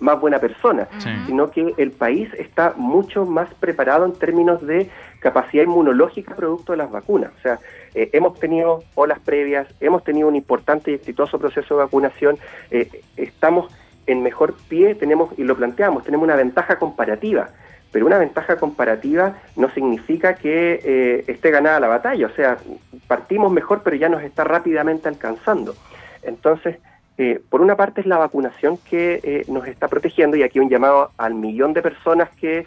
más 0.00 0.20
buena 0.20 0.38
persona, 0.38 0.88
sino 1.26 1.50
que 1.50 1.74
el 1.76 1.90
país 1.90 2.28
está 2.34 2.74
mucho 2.76 3.24
más 3.24 3.52
preparado 3.54 4.04
en 4.04 4.12
términos 4.12 4.64
de 4.66 4.88
capacidad 5.20 5.64
inmunológica 5.64 6.34
producto 6.34 6.72
de 6.72 6.78
las 6.78 6.90
vacunas. 6.90 7.32
O 7.38 7.42
sea, 7.42 7.58
eh, 7.94 8.10
hemos 8.12 8.38
tenido 8.38 8.84
olas 8.94 9.18
previas, 9.18 9.66
hemos 9.80 10.04
tenido 10.04 10.28
un 10.28 10.36
importante 10.36 10.90
y 10.90 10.94
exitoso 10.94 11.38
proceso 11.38 11.76
de 11.76 11.84
vacunación, 11.84 12.38
eh, 12.70 13.02
estamos 13.16 13.72
en 14.06 14.22
mejor 14.22 14.54
pie, 14.68 14.94
tenemos, 14.94 15.36
y 15.36 15.44
lo 15.44 15.56
planteamos, 15.56 16.04
tenemos 16.04 16.24
una 16.24 16.36
ventaja 16.36 16.78
comparativa 16.78 17.50
pero 17.92 18.06
una 18.06 18.18
ventaja 18.18 18.56
comparativa 18.56 19.38
no 19.56 19.70
significa 19.70 20.34
que 20.34 20.80
eh, 20.84 21.24
esté 21.26 21.50
ganada 21.50 21.80
la 21.80 21.88
batalla, 21.88 22.26
o 22.26 22.30
sea, 22.30 22.58
partimos 23.06 23.50
mejor, 23.50 23.82
pero 23.82 23.96
ya 23.96 24.08
nos 24.08 24.22
está 24.22 24.44
rápidamente 24.44 25.08
alcanzando. 25.08 25.74
Entonces, 26.22 26.78
eh, 27.16 27.40
por 27.48 27.60
una 27.60 27.76
parte 27.76 28.00
es 28.00 28.06
la 28.06 28.18
vacunación 28.18 28.78
que 28.78 29.20
eh, 29.22 29.44
nos 29.48 29.66
está 29.66 29.88
protegiendo 29.88 30.36
y 30.36 30.42
aquí 30.42 30.60
un 30.60 30.68
llamado 30.68 31.10
al 31.16 31.34
millón 31.34 31.72
de 31.72 31.82
personas 31.82 32.28
que 32.30 32.66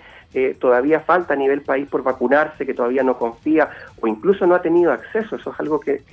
todavía 0.61 1.01
falta 1.01 1.33
a 1.33 1.35
nivel 1.35 1.59
país 1.59 1.89
por 1.89 2.03
vacunarse, 2.03 2.65
que 2.65 2.73
todavía 2.73 3.03
no 3.03 3.17
confía 3.17 3.69
o 3.99 4.07
incluso 4.07 4.47
no 4.47 4.55
ha 4.55 4.61
tenido 4.61 4.93
acceso, 4.93 5.35
eso 5.35 5.51
es 5.51 5.59
algo 5.59 5.81
que, 5.81 6.03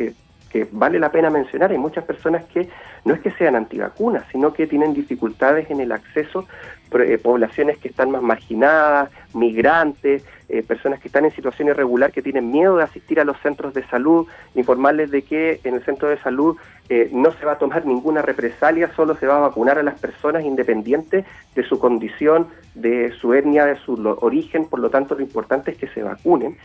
que 0.49 0.67
vale 0.71 0.99
la 0.99 1.11
pena 1.11 1.31
mencionar. 1.31 1.71
Hay 1.71 1.79
muchas 1.79 2.05
personas 2.05 2.45
que 2.47 2.69
no 3.05 3.15
es 3.15 3.21
que 3.21 3.31
sean 3.33 3.57
antivacunas, 3.57 4.25
sino 4.33 4.53
que 4.53 4.67
tienen 4.67 4.95
dificultades 4.95 5.71
en 5.71 5.81
el 5.81 5.93
acceso, 5.93 6.47
eh, 6.93 7.19
poblaciones 7.23 7.79
que 7.79 7.89
están 7.89 8.11
más 8.11 8.23
marginadas, 8.23 9.11
migrantes, 9.35 10.25
eh, 10.49 10.63
personas 10.63 11.01
que 11.01 11.09
están 11.09 11.27
en 11.27 11.33
situación 11.33 11.69
irregular, 11.69 12.13
que 12.13 12.23
tienen 12.23 12.51
miedo 12.51 12.77
de 12.77 12.85
asistir 12.85 13.21
a 13.21 13.25
los 13.25 13.39
centros 13.41 13.75
de 13.75 13.87
salud, 13.89 14.27
informarles 14.55 15.11
de 15.11 15.23
que 15.23 15.61
en 15.65 15.75
el 15.75 15.85
centro 15.85 16.09
de 16.09 16.17
salud 16.19 16.57
eh, 16.89 17.11
no 17.13 17.33
se 17.33 17.45
va 17.45 17.53
a 17.53 17.59
tomar 17.59 17.85
ninguna 17.85 18.23
represalia, 18.23 18.91
solo 18.97 19.17
se 19.17 19.27
va 19.27 19.37
a 19.37 19.41
vacunar 19.41 19.79
a 19.79 19.83
las 19.83 20.01
personas 20.01 20.45
independientes 20.45 21.27
de 21.55 21.63
su 21.63 21.79
condición, 21.79 22.49
de 22.75 23.13
su 23.21 23.35
etnia, 23.35 23.67
de 23.67 23.77
su 23.77 23.93
origen, 24.21 24.65
por 24.67 24.81
lo 24.81 24.89
tanto 24.89 25.15
lo 25.15 25.21
importante 25.21 25.73
es 25.73 25.77
que 25.77 25.89
se 25.89 26.03
vacunen. 26.03 26.57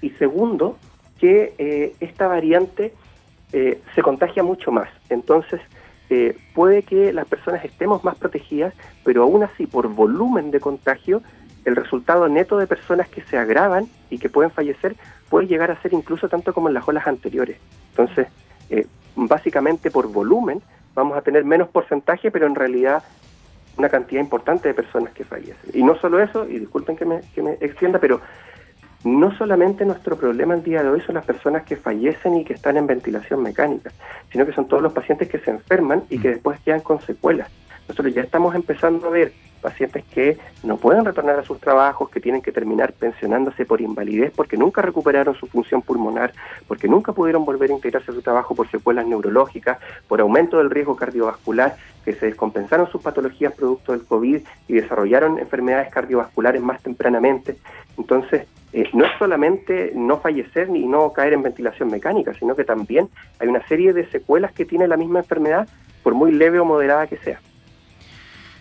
Y 0.00 0.10
segundo, 0.10 0.78
que 1.18 1.94
esta 2.00 2.28
variante 2.28 2.92
eh, 3.56 3.80
se 3.94 4.02
contagia 4.02 4.42
mucho 4.42 4.72
más. 4.72 4.88
Entonces, 5.08 5.60
eh, 6.10 6.36
puede 6.56 6.82
que 6.82 7.12
las 7.12 7.24
personas 7.24 7.64
estemos 7.64 8.02
más 8.02 8.16
protegidas, 8.16 8.74
pero 9.04 9.22
aún 9.22 9.44
así, 9.44 9.68
por 9.68 9.86
volumen 9.86 10.50
de 10.50 10.58
contagio, 10.58 11.22
el 11.64 11.76
resultado 11.76 12.28
neto 12.28 12.58
de 12.58 12.66
personas 12.66 13.08
que 13.08 13.22
se 13.22 13.38
agravan 13.38 13.86
y 14.10 14.18
que 14.18 14.28
pueden 14.28 14.50
fallecer 14.50 14.96
puede 15.28 15.46
llegar 15.46 15.70
a 15.70 15.80
ser 15.82 15.92
incluso 15.92 16.28
tanto 16.28 16.52
como 16.52 16.66
en 16.66 16.74
las 16.74 16.88
olas 16.88 17.06
anteriores. 17.06 17.56
Entonces, 17.90 18.26
eh, 18.70 18.88
básicamente 19.14 19.92
por 19.92 20.08
volumen 20.08 20.60
vamos 20.92 21.16
a 21.16 21.22
tener 21.22 21.44
menos 21.44 21.68
porcentaje, 21.68 22.32
pero 22.32 22.48
en 22.48 22.56
realidad 22.56 23.04
una 23.76 23.88
cantidad 23.88 24.20
importante 24.20 24.66
de 24.66 24.74
personas 24.74 25.12
que 25.12 25.22
fallecen. 25.22 25.70
Y 25.72 25.84
no 25.84 25.96
solo 26.00 26.20
eso, 26.20 26.48
y 26.48 26.58
disculpen 26.58 26.96
que 26.96 27.04
me, 27.04 27.20
que 27.32 27.40
me 27.40 27.52
extienda, 27.60 28.00
pero 28.00 28.20
no 29.04 29.36
solamente 29.36 29.84
nuestro 29.84 30.16
problema 30.16 30.54
el 30.54 30.62
día 30.62 30.82
de 30.82 30.88
hoy 30.88 31.00
son 31.02 31.16
las 31.16 31.24
personas 31.24 31.64
que 31.64 31.76
fallecen 31.76 32.36
y 32.36 32.44
que 32.44 32.54
están 32.54 32.76
en 32.76 32.86
ventilación 32.86 33.42
mecánica, 33.42 33.90
sino 34.32 34.46
que 34.46 34.52
son 34.52 34.66
todos 34.66 34.82
los 34.82 34.92
pacientes 34.92 35.28
que 35.28 35.38
se 35.38 35.50
enferman 35.50 36.04
y 36.08 36.18
que 36.18 36.28
mm. 36.28 36.32
después 36.32 36.60
quedan 36.60 36.80
con 36.80 37.00
secuelas. 37.00 37.50
Nosotros 37.88 38.14
ya 38.14 38.22
estamos 38.22 38.54
empezando 38.54 39.06
a 39.06 39.10
ver 39.10 39.32
pacientes 39.64 40.04
que 40.12 40.36
no 40.62 40.76
pueden 40.76 41.06
retornar 41.06 41.38
a 41.38 41.42
sus 41.42 41.58
trabajos, 41.58 42.10
que 42.10 42.20
tienen 42.20 42.42
que 42.42 42.52
terminar 42.52 42.92
pensionándose 42.92 43.64
por 43.64 43.80
invalidez 43.80 44.30
porque 44.36 44.58
nunca 44.58 44.82
recuperaron 44.82 45.34
su 45.34 45.46
función 45.46 45.80
pulmonar, 45.80 46.34
porque 46.68 46.86
nunca 46.86 47.14
pudieron 47.14 47.46
volver 47.46 47.70
a 47.70 47.74
integrarse 47.74 48.10
a 48.10 48.14
su 48.14 48.20
trabajo 48.20 48.54
por 48.54 48.70
secuelas 48.70 49.06
neurológicas, 49.06 49.78
por 50.06 50.20
aumento 50.20 50.58
del 50.58 50.70
riesgo 50.70 50.96
cardiovascular, 50.96 51.76
que 52.04 52.12
se 52.12 52.26
descompensaron 52.26 52.90
sus 52.90 53.00
patologías 53.00 53.54
producto 53.54 53.92
del 53.92 54.04
COVID 54.04 54.42
y 54.68 54.72
desarrollaron 54.74 55.38
enfermedades 55.38 55.90
cardiovasculares 55.90 56.60
más 56.60 56.82
tempranamente. 56.82 57.56
Entonces, 57.96 58.46
no 58.92 59.06
es 59.06 59.12
solamente 59.18 59.92
no 59.94 60.18
fallecer 60.18 60.68
ni 60.68 60.86
no 60.86 61.12
caer 61.14 61.32
en 61.32 61.42
ventilación 61.42 61.90
mecánica, 61.90 62.34
sino 62.34 62.54
que 62.54 62.64
también 62.64 63.08
hay 63.38 63.48
una 63.48 63.66
serie 63.66 63.94
de 63.94 64.10
secuelas 64.10 64.52
que 64.52 64.66
tiene 64.66 64.86
la 64.88 64.98
misma 64.98 65.20
enfermedad, 65.20 65.66
por 66.02 66.12
muy 66.12 66.32
leve 66.32 66.60
o 66.60 66.66
moderada 66.66 67.06
que 67.06 67.16
sea. 67.16 67.40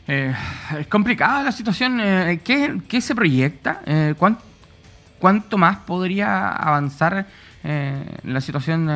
Eh, 0.08 0.34
es 0.80 0.88
complicada 0.88 1.44
la 1.44 1.52
situación. 1.52 2.00
Eh, 2.02 2.40
¿qué, 2.44 3.02
se 3.02 3.16
proyecta? 3.16 3.82
¿cuánto, 5.20 5.58
más 5.58 5.78
podría 5.78 6.50
avanzar 6.50 7.26
la 7.64 8.42
situación 8.42 8.88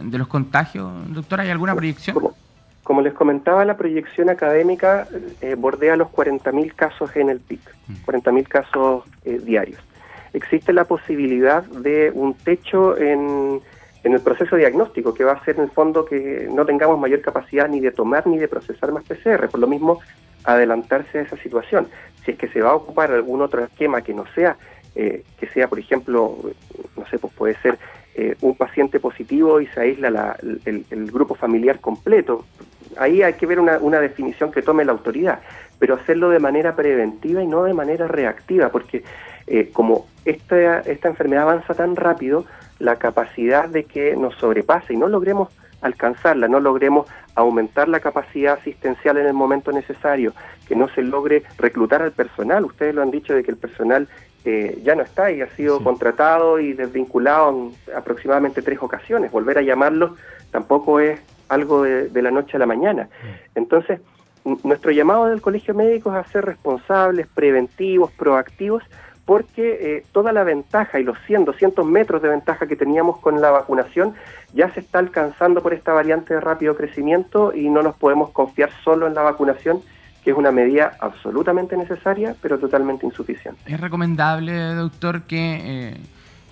de 0.00 0.18
los 0.18 0.26
contagios? 0.26 0.90
Doctora, 1.14 1.44
¿hay 1.44 1.50
alguna 1.50 1.74
proyección? 1.74 2.16
Como, 2.82 3.00
les 3.00 3.14
comentaba, 3.14 3.64
la 3.64 3.76
proyección 3.76 4.28
académica 4.28 5.06
bordea 5.56 5.96
los 5.96 6.08
40.000 6.08 6.74
casos 6.74 7.14
en 7.14 7.30
el 7.30 7.38
PIC, 7.38 7.60
40.000 8.04 8.32
mm. 8.32 8.42
casos 8.42 9.04
diarios 9.24 9.80
existe 10.32 10.72
la 10.72 10.84
posibilidad 10.84 11.62
de 11.64 12.10
un 12.14 12.34
techo 12.34 12.96
en, 12.96 13.60
en 14.04 14.12
el 14.12 14.20
proceso 14.20 14.56
diagnóstico, 14.56 15.14
que 15.14 15.24
va 15.24 15.32
a 15.32 15.44
ser 15.44 15.56
en 15.56 15.64
el 15.64 15.70
fondo 15.70 16.04
que 16.04 16.48
no 16.50 16.64
tengamos 16.64 16.98
mayor 16.98 17.20
capacidad 17.20 17.68
ni 17.68 17.80
de 17.80 17.92
tomar 17.92 18.26
ni 18.26 18.38
de 18.38 18.48
procesar 18.48 18.92
más 18.92 19.04
PCR. 19.04 19.48
Por 19.48 19.60
lo 19.60 19.66
mismo, 19.66 20.00
adelantarse 20.44 21.18
a 21.18 21.22
esa 21.22 21.36
situación. 21.36 21.88
Si 22.24 22.32
es 22.32 22.38
que 22.38 22.48
se 22.48 22.60
va 22.60 22.70
a 22.70 22.74
ocupar 22.74 23.10
algún 23.10 23.42
otro 23.42 23.64
esquema 23.64 24.02
que 24.02 24.14
no 24.14 24.24
sea, 24.34 24.56
eh, 24.94 25.24
que 25.38 25.46
sea, 25.48 25.68
por 25.68 25.78
ejemplo, 25.78 26.38
no 26.96 27.06
sé, 27.06 27.18
pues 27.18 27.32
puede 27.32 27.54
ser 27.56 27.78
eh, 28.14 28.36
un 28.42 28.54
paciente 28.56 29.00
positivo 29.00 29.60
y 29.60 29.66
se 29.68 29.80
aísla 29.80 30.36
el, 30.42 30.84
el, 30.90 31.10
grupo 31.10 31.34
familiar 31.34 31.80
completo. 31.80 32.44
Ahí 32.98 33.22
hay 33.22 33.32
que 33.34 33.46
ver 33.46 33.58
una, 33.58 33.78
una 33.78 34.00
definición 34.00 34.52
que 34.52 34.60
tome 34.60 34.84
la 34.84 34.92
autoridad, 34.92 35.40
pero 35.78 35.94
hacerlo 35.94 36.28
de 36.28 36.38
manera 36.38 36.76
preventiva 36.76 37.42
y 37.42 37.46
no 37.46 37.64
de 37.64 37.72
manera 37.72 38.06
reactiva, 38.06 38.68
porque 38.68 39.02
eh, 39.46 39.70
como 39.72 40.06
esta, 40.24 40.80
esta 40.80 41.08
enfermedad 41.08 41.44
avanza 41.44 41.74
tan 41.74 41.96
rápido, 41.96 42.44
la 42.78 42.96
capacidad 42.96 43.68
de 43.68 43.84
que 43.84 44.14
nos 44.14 44.34
sobrepase 44.36 44.92
y 44.92 44.96
no 44.96 45.08
logremos 45.08 45.48
alcanzarla, 45.82 46.48
no 46.48 46.60
logremos 46.60 47.06
aumentar 47.34 47.88
la 47.88 48.00
capacidad 48.00 48.54
asistencial 48.54 49.18
en 49.18 49.26
el 49.26 49.34
momento 49.34 49.72
necesario, 49.72 50.32
que 50.66 50.76
no 50.76 50.88
se 50.88 51.02
logre 51.02 51.42
reclutar 51.58 52.02
al 52.02 52.12
personal. 52.12 52.64
Ustedes 52.64 52.94
lo 52.94 53.02
han 53.02 53.10
dicho 53.10 53.34
de 53.34 53.42
que 53.42 53.50
el 53.50 53.56
personal 53.56 54.08
eh, 54.44 54.80
ya 54.82 54.94
no 54.94 55.02
está 55.02 55.30
y 55.30 55.40
ha 55.40 55.48
sido 55.54 55.82
contratado 55.82 56.58
y 56.58 56.72
desvinculado 56.72 57.50
en 57.50 57.94
aproximadamente 57.94 58.62
tres 58.62 58.78
ocasiones. 58.80 59.30
Volver 59.30 59.58
a 59.58 59.62
llamarlo 59.62 60.16
tampoco 60.50 61.00
es 61.00 61.20
algo 61.48 61.82
de, 61.82 62.08
de 62.08 62.22
la 62.22 62.30
noche 62.30 62.56
a 62.56 62.60
la 62.60 62.66
mañana. 62.66 63.04
Mm. 63.04 63.58
Entonces, 63.58 64.00
nuestro 64.64 64.90
llamado 64.90 65.26
del 65.26 65.40
Colegio 65.40 65.74
Médico 65.74 66.10
es 66.10 66.16
a 66.16 66.30
ser 66.30 66.44
responsables, 66.44 67.26
preventivos, 67.28 68.10
proactivos, 68.12 68.82
porque 69.24 69.78
eh, 69.80 70.06
toda 70.12 70.32
la 70.32 70.44
ventaja 70.44 70.98
y 70.98 71.04
los 71.04 71.16
100, 71.26 71.44
200 71.44 71.86
metros 71.86 72.22
de 72.22 72.28
ventaja 72.28 72.66
que 72.66 72.76
teníamos 72.76 73.18
con 73.18 73.40
la 73.40 73.50
vacunación 73.50 74.14
ya 74.52 74.72
se 74.74 74.80
está 74.80 74.98
alcanzando 74.98 75.62
por 75.62 75.72
esta 75.72 75.92
variante 75.92 76.34
de 76.34 76.40
rápido 76.40 76.76
crecimiento 76.76 77.52
y 77.54 77.68
no 77.70 77.82
nos 77.82 77.96
podemos 77.96 78.30
confiar 78.30 78.70
solo 78.84 79.06
en 79.06 79.14
la 79.14 79.22
vacunación, 79.22 79.80
que 80.24 80.30
es 80.30 80.36
una 80.36 80.50
medida 80.50 80.96
absolutamente 81.00 81.76
necesaria, 81.76 82.34
pero 82.42 82.58
totalmente 82.58 83.06
insuficiente. 83.06 83.60
Es 83.66 83.80
recomendable, 83.80 84.74
doctor, 84.74 85.22
que 85.22 85.60
eh, 85.62 85.96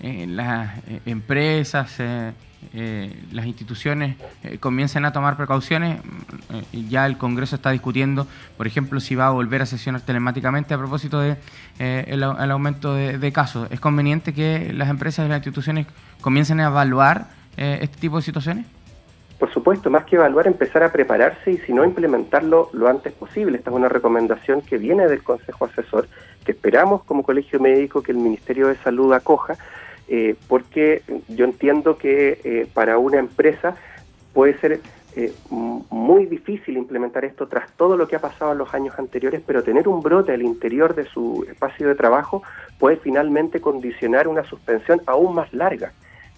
eh, 0.01 0.25
las 0.27 0.71
empresas 1.05 1.99
eh, 2.73 3.11
las 3.33 3.47
instituciones 3.47 4.15
eh, 4.43 4.57
comiencen 4.59 5.03
a 5.05 5.11
tomar 5.11 5.35
precauciones. 5.35 5.99
Eh, 6.53 6.83
ya 6.89 7.05
el 7.07 7.17
Congreso 7.17 7.55
está 7.55 7.71
discutiendo, 7.71 8.27
por 8.55 8.67
ejemplo, 8.67 8.99
si 8.99 9.15
va 9.15 9.27
a 9.27 9.31
volver 9.31 9.63
a 9.63 9.65
sesionar 9.65 10.01
telemáticamente 10.01 10.73
a 10.73 10.77
propósito 10.77 11.19
del 11.19 11.37
de, 11.79 12.05
el, 12.07 12.23
aumento 12.23 12.93
de, 12.93 13.31
casos. 13.33 13.67
¿Es 13.71 13.79
conveniente 13.79 14.33
que 14.33 14.71
las 14.73 14.89
empresas 14.89 15.25
y 15.25 15.29
las 15.29 15.39
instituciones 15.39 15.87
comiencen 16.21 16.59
a 16.59 16.67
evaluar 16.67 17.27
este 17.57 17.99
tipo 17.99 18.17
de 18.17 18.21
situaciones? 18.21 18.65
Por 19.39 19.51
supuesto, 19.51 19.89
más 19.89 20.05
que 20.05 20.17
evaluar, 20.17 20.45
empezar 20.45 20.83
a 20.83 20.91
prepararse 20.91 21.51
y 21.51 21.57
si 21.57 21.73
no 21.73 21.83
implementarlo 21.83 22.69
lo 22.73 22.87
antes 22.87 23.11
posible. 23.13 23.57
Esta 23.57 23.71
es 23.71 23.75
una 23.75 23.89
recomendación 23.89 24.61
que 24.61 24.77
viene 24.77 25.07
del 25.07 25.23
Consejo 25.23 25.65
Asesor, 25.65 26.07
que 26.45 26.51
esperamos 26.51 27.03
como 27.03 27.23
Colegio 27.23 27.59
Médico 27.59 28.03
que 28.03 28.11
el 28.11 28.19
Ministerio 28.19 28.67
de 28.67 28.75
Salud 28.77 29.11
acoja 29.13 29.57
eh, 30.13 30.35
porque 30.49 31.03
yo 31.29 31.45
entiendo 31.45 31.97
que 31.97 32.41
eh, 32.43 32.67
para 32.73 32.97
una 32.97 33.17
empresa 33.17 33.77
puede 34.33 34.59
ser 34.59 34.81
eh, 35.15 35.33
muy 35.49 36.25
difícil 36.25 36.75
implementar 36.75 37.23
esto 37.23 37.47
tras 37.47 37.71
todo 37.77 37.95
lo 37.95 38.09
que 38.09 38.17
ha 38.17 38.19
pasado 38.19 38.51
en 38.51 38.57
los 38.57 38.73
años 38.73 38.99
anteriores, 38.99 39.41
pero 39.47 39.63
tener 39.63 39.87
un 39.87 40.01
brote 40.01 40.33
al 40.33 40.41
interior 40.41 40.95
de 40.95 41.05
su 41.05 41.45
espacio 41.49 41.87
de 41.87 41.95
trabajo 41.95 42.43
puede 42.77 42.97
finalmente 42.97 43.61
condicionar 43.61 44.27
una 44.27 44.43
suspensión 44.43 45.01
aún 45.05 45.33
más 45.33 45.53
larga. 45.53 45.93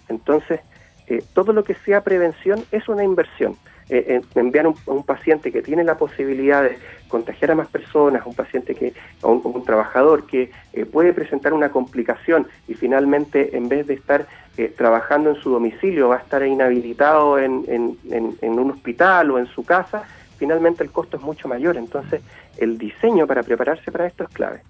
Entonces, 0.08 0.60
todo 1.32 1.52
lo 1.52 1.64
que 1.64 1.74
sea 1.74 2.04
prevención 2.04 2.62
es 2.70 2.88
una 2.88 3.02
inversión. 3.02 3.56
Eh, 3.90 4.22
enviar 4.34 4.66
un, 4.66 4.74
un, 4.86 5.02
paciente 5.04 5.52
que 5.52 5.60
tiene 5.60 5.84
la 5.84 5.98
posibilidad 5.98 6.62
de 6.62 6.78
contagiar 7.08 7.50
a 7.50 7.54
más 7.54 7.68
personas, 7.68 8.24
un 8.24 8.34
paciente 8.34 8.74
que, 8.74 8.94
o 9.20 9.32
un, 9.32 9.64
trabajador 9.64 10.26
que 10.26 10.50
eh, 10.72 10.86
puede 10.86 11.12
presentar 11.12 11.52
una 11.52 11.68
complicación 11.68 12.46
y 12.66 12.74
finalmente 12.74 13.54
en 13.56 13.68
vez 13.68 13.86
de 13.86 13.94
estar 13.94 14.26
eh, 14.56 14.72
trabajando 14.74 15.30
en 15.30 15.36
su 15.36 15.50
domicilio 15.50 16.08
va 16.08 16.16
a 16.16 16.20
estar 16.20 16.46
inhabilitado 16.46 17.38
en, 17.38 17.64
en 17.68 18.58
un 18.58 18.70
hospital 18.70 19.30
o 19.32 19.38
en 19.38 19.46
su 19.46 19.64
casa, 19.64 20.04
finalmente 20.38 20.82
el 20.82 20.90
costo 20.90 21.18
es 21.18 21.22
mucho 21.22 21.46
mayor. 21.46 21.76
Entonces 21.76 22.22
el 22.56 22.78
diseño 22.78 23.26
para 23.26 23.42
prepararse 23.42 23.92
para 23.92 24.06
esto 24.06 24.24
es 24.24 24.30
clave. 24.30 24.62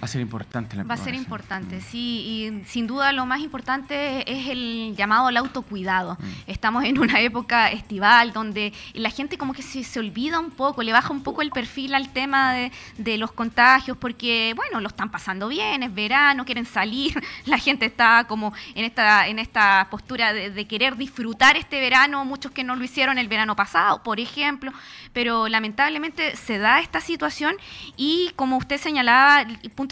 Va 0.00 0.04
a 0.04 0.08
ser 0.08 0.20
importante 0.20 0.76
la 0.76 0.84
Va 0.84 0.94
a 0.94 0.98
ser 0.98 1.14
importante, 1.14 1.80
sí. 1.80 1.98
Y 1.98 2.64
sin 2.66 2.86
duda 2.86 3.12
lo 3.12 3.24
más 3.24 3.40
importante 3.40 4.30
es 4.30 4.48
el 4.48 4.94
llamado 4.94 5.28
al 5.28 5.36
autocuidado. 5.38 6.14
Mm. 6.14 6.50
Estamos 6.50 6.84
en 6.84 6.98
una 6.98 7.20
época 7.20 7.70
estival 7.70 8.32
donde 8.32 8.74
la 8.92 9.10
gente 9.10 9.38
como 9.38 9.54
que 9.54 9.62
se, 9.62 9.84
se, 9.84 9.98
olvida 9.98 10.38
un 10.38 10.50
poco, 10.50 10.82
le 10.82 10.92
baja 10.92 11.12
un 11.12 11.22
poco 11.22 11.40
el 11.40 11.50
perfil 11.50 11.94
al 11.94 12.10
tema 12.10 12.52
de, 12.52 12.72
de, 12.98 13.16
los 13.16 13.32
contagios 13.32 13.96
porque, 13.96 14.52
bueno, 14.54 14.80
lo 14.80 14.88
están 14.88 15.10
pasando 15.10 15.48
bien, 15.48 15.82
es 15.82 15.94
verano, 15.94 16.44
quieren 16.44 16.66
salir. 16.66 17.18
La 17.46 17.58
gente 17.58 17.86
está 17.86 18.24
como 18.28 18.52
en 18.74 18.84
esta, 18.84 19.28
en 19.28 19.38
esta 19.38 19.88
postura 19.90 20.34
de, 20.34 20.50
de 20.50 20.66
querer 20.66 20.96
disfrutar 20.96 21.56
este 21.56 21.80
verano, 21.80 22.24
muchos 22.26 22.52
que 22.52 22.64
no 22.64 22.76
lo 22.76 22.84
hicieron 22.84 23.16
el 23.16 23.28
verano 23.28 23.56
pasado, 23.56 24.02
por 24.02 24.20
ejemplo. 24.20 24.72
Pero 25.14 25.48
lamentablemente 25.48 26.36
se 26.36 26.58
da 26.58 26.80
esta 26.80 27.00
situación 27.00 27.56
y 27.96 28.32
como 28.36 28.58
usted 28.58 28.78
señalaba, 28.78 29.46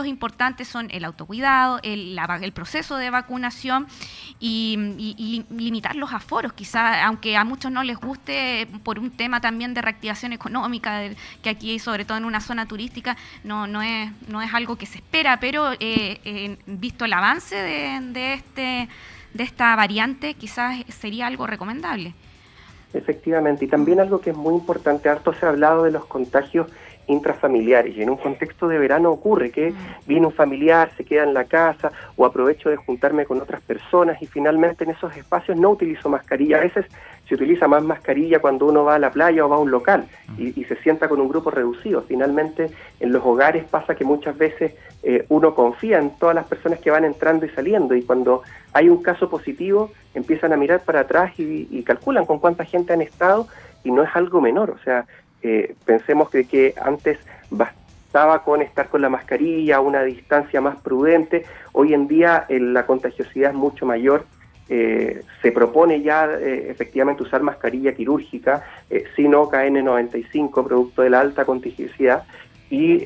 importantes 0.06 0.68
son 0.68 0.88
el 0.90 1.04
autocuidado, 1.04 1.78
el, 1.82 2.18
el 2.42 2.52
proceso 2.52 2.96
de 2.96 3.10
vacunación 3.10 3.86
y, 4.40 5.44
limitar 5.50 5.96
los 5.96 6.12
aforos, 6.12 6.52
quizás, 6.52 6.98
aunque 7.04 7.36
a 7.36 7.44
muchos 7.44 7.70
no 7.70 7.82
les 7.82 7.98
guste 7.98 8.66
por 8.82 8.98
un 8.98 9.10
tema 9.10 9.40
también 9.40 9.74
de 9.74 9.82
reactivación 9.82 10.32
económica, 10.32 11.02
que 11.42 11.50
aquí, 11.50 11.78
sobre 11.78 12.04
todo 12.04 12.18
en 12.18 12.24
una 12.24 12.40
zona 12.40 12.66
turística, 12.66 13.16
no, 13.44 13.66
no, 13.66 13.82
es, 13.82 14.10
no 14.28 14.42
es 14.42 14.52
algo 14.52 14.76
que 14.76 14.86
se 14.86 14.98
espera, 14.98 15.38
pero 15.40 15.72
eh, 15.78 16.58
visto 16.66 17.04
el 17.04 17.12
avance 17.12 17.54
de, 17.54 18.00
de, 18.12 18.34
este, 18.34 18.88
de 19.32 19.44
esta 19.44 19.74
variante, 19.76 20.34
quizás 20.34 20.84
sería 20.88 21.26
algo 21.26 21.46
recomendable. 21.46 22.14
Efectivamente, 22.94 23.64
y 23.64 23.68
también 23.68 23.98
algo 23.98 24.20
que 24.20 24.30
es 24.30 24.36
muy 24.36 24.54
importante, 24.54 25.08
harto 25.08 25.32
se 25.34 25.44
ha 25.44 25.48
hablado 25.48 25.82
de 25.82 25.90
los 25.90 26.06
contagios 26.06 26.68
intrafamiliares 27.06 27.96
y 27.96 28.02
en 28.02 28.10
un 28.10 28.16
contexto 28.16 28.68
de 28.68 28.78
verano 28.78 29.10
ocurre 29.10 29.50
que 29.50 29.70
mm. 29.70 29.76
viene 30.06 30.26
un 30.26 30.32
familiar, 30.32 30.90
se 30.96 31.04
queda 31.04 31.24
en 31.24 31.34
la 31.34 31.44
casa 31.44 31.92
o 32.16 32.24
aprovecho 32.24 32.70
de 32.70 32.76
juntarme 32.76 33.24
con 33.24 33.40
otras 33.40 33.60
personas 33.62 34.20
y 34.22 34.26
finalmente 34.26 34.84
en 34.84 34.90
esos 34.90 35.16
espacios 35.16 35.56
no 35.56 35.70
utilizo 35.70 36.08
mascarilla. 36.08 36.58
A 36.58 36.60
veces 36.60 36.86
se 37.28 37.34
utiliza 37.34 37.68
más 37.68 37.82
mascarilla 37.82 38.38
cuando 38.38 38.66
uno 38.66 38.84
va 38.84 38.96
a 38.96 38.98
la 38.98 39.10
playa 39.10 39.44
o 39.44 39.48
va 39.48 39.56
a 39.56 39.58
un 39.58 39.70
local 39.70 40.06
y, 40.36 40.52
se 40.64 40.76
sienta 40.76 41.08
con 41.08 41.20
un 41.20 41.28
grupo 41.28 41.50
reducido. 41.50 42.02
Finalmente 42.02 42.70
en 43.00 43.12
los 43.12 43.24
hogares 43.24 43.64
pasa 43.64 43.94
que 43.94 44.04
muchas 44.04 44.36
veces 44.36 44.74
eh, 45.02 45.24
uno 45.28 45.54
confía 45.54 45.98
en 45.98 46.16
todas 46.18 46.34
las 46.34 46.46
personas 46.46 46.80
que 46.80 46.90
van 46.90 47.04
entrando 47.04 47.46
y 47.46 47.50
saliendo 47.50 47.94
y 47.94 48.02
cuando 48.02 48.42
hay 48.72 48.88
un 48.88 49.02
caso 49.02 49.28
positivo 49.28 49.90
empiezan 50.14 50.52
a 50.52 50.56
mirar 50.56 50.80
para 50.84 51.00
atrás 51.00 51.38
y, 51.38 51.68
y 51.70 51.82
calculan 51.82 52.24
con 52.24 52.38
cuánta 52.38 52.64
gente 52.64 52.92
han 52.92 53.02
estado 53.02 53.46
y 53.84 53.90
no 53.90 54.02
es 54.02 54.10
algo 54.14 54.40
menor. 54.40 54.70
O 54.70 54.78
sea, 54.78 55.06
eh, 55.46 55.74
pensemos 55.84 56.30
que, 56.30 56.74
antes 56.82 57.18
bastaba 57.50 58.42
con 58.42 58.62
estar 58.62 58.88
con 58.88 59.02
la 59.02 59.10
mascarilla, 59.10 59.78
una 59.80 60.02
distancia 60.02 60.62
más 60.62 60.80
prudente, 60.80 61.44
hoy 61.72 61.92
en 61.92 62.08
día 62.08 62.46
eh, 62.48 62.58
la 62.58 62.86
contagiosidad 62.86 63.50
es 63.50 63.54
mucho 63.54 63.84
mayor, 63.84 64.24
eh, 64.70 65.22
se 65.42 65.52
propone 65.52 66.00
ya 66.00 66.24
efectivamente 66.40 67.24
usar 67.24 67.42
mascarilla 67.42 67.92
quirúrgica, 67.92 68.64
sino 69.14 69.50
KN95, 69.50 70.64
producto 70.64 71.02
de 71.02 71.10
la 71.10 71.20
alta 71.20 71.44
contagiosidad, 71.44 72.22
y 72.70 73.04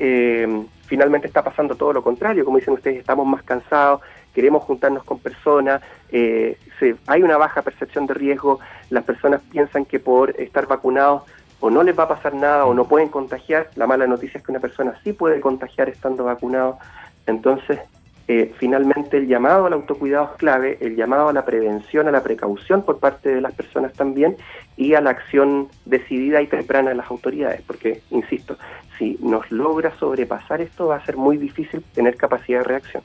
finalmente 0.85 1.27
está 1.27 1.43
pasando 1.43 1.75
todo 1.75 1.91
lo 1.91 2.01
contrario, 2.01 2.45
como 2.45 2.57
dicen 2.57 2.73
ustedes, 2.73 2.99
estamos 2.99 3.27
más 3.27 3.43
cansados, 3.43 3.99
queremos 4.33 4.63
juntarnos 4.63 5.03
con 5.03 5.19
personas, 5.19 5.81
hay 6.13 7.21
una 7.21 7.35
baja 7.35 7.61
percepción 7.61 8.07
de 8.07 8.13
riesgo, 8.13 8.61
las 8.89 9.03
personas 9.03 9.41
piensan 9.51 9.83
que 9.83 9.99
por 9.99 10.39
estar 10.39 10.65
vacunados 10.65 11.23
o 11.59 11.69
no 11.69 11.83
les 11.83 11.97
va 11.97 12.03
a 12.03 12.07
pasar 12.07 12.33
nada 12.33 12.65
o 12.65 12.73
no 12.73 12.85
pueden 12.85 13.09
contagiar. 13.09 13.69
La 13.75 13.87
mala 13.87 14.07
noticia 14.07 14.37
es 14.37 14.43
que 14.43 14.51
una 14.51 14.59
persona 14.59 14.99
sí 15.03 15.13
puede 15.13 15.39
contagiar 15.41 15.89
estando 15.89 16.23
vacunado. 16.23 16.79
Entonces, 17.25 17.79
eh, 18.27 18.53
finalmente 18.59 19.17
el 19.17 19.27
llamado 19.27 19.65
al 19.65 19.73
autocuidado 19.73 20.25
es 20.31 20.37
clave, 20.37 20.77
el 20.81 20.95
llamado 20.95 21.29
a 21.29 21.33
la 21.33 21.45
prevención, 21.45 22.07
a 22.07 22.11
la 22.11 22.21
precaución 22.21 22.83
por 22.83 22.99
parte 22.99 23.29
de 23.29 23.41
las 23.41 23.53
personas 23.53 23.93
también 23.93 24.37
y 24.77 24.93
a 24.93 25.01
la 25.01 25.09
acción 25.09 25.67
decidida 25.85 26.39
y 26.39 26.45
temprana 26.45 26.89
de 26.89 26.95
las 26.95 27.09
autoridades, 27.09 27.63
porque, 27.65 28.03
insisto, 28.11 28.55
si 28.99 29.17
nos 29.21 29.49
logra 29.49 29.97
sobrepasar 29.97 30.61
esto 30.61 30.87
va 30.87 30.97
a 30.97 31.05
ser 31.07 31.17
muy 31.17 31.37
difícil 31.37 31.81
tener 31.95 32.17
capacidad 32.17 32.59
de 32.59 32.65
reacción. 32.65 33.03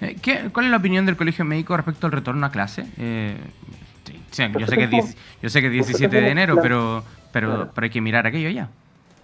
Eh, 0.00 0.16
¿Cuál 0.52 0.66
es 0.66 0.70
la 0.72 0.78
opinión 0.78 1.06
del 1.06 1.16
Colegio 1.16 1.44
Médico 1.44 1.76
respecto 1.76 2.06
al 2.06 2.12
retorno 2.12 2.44
a 2.44 2.50
clase? 2.50 2.84
Eh, 2.98 3.36
yo, 4.58 4.66
sé 4.66 4.76
que 4.76 4.90
yo 5.40 5.48
sé 5.48 5.60
que 5.60 5.66
es 5.68 5.72
17 5.72 6.20
de 6.20 6.28
enero, 6.28 6.58
pero 6.60 7.04
pero, 7.34 7.68
hay 7.74 7.90
que 7.90 8.00
mirar 8.00 8.26
aquello 8.26 8.48
ya. 8.48 8.68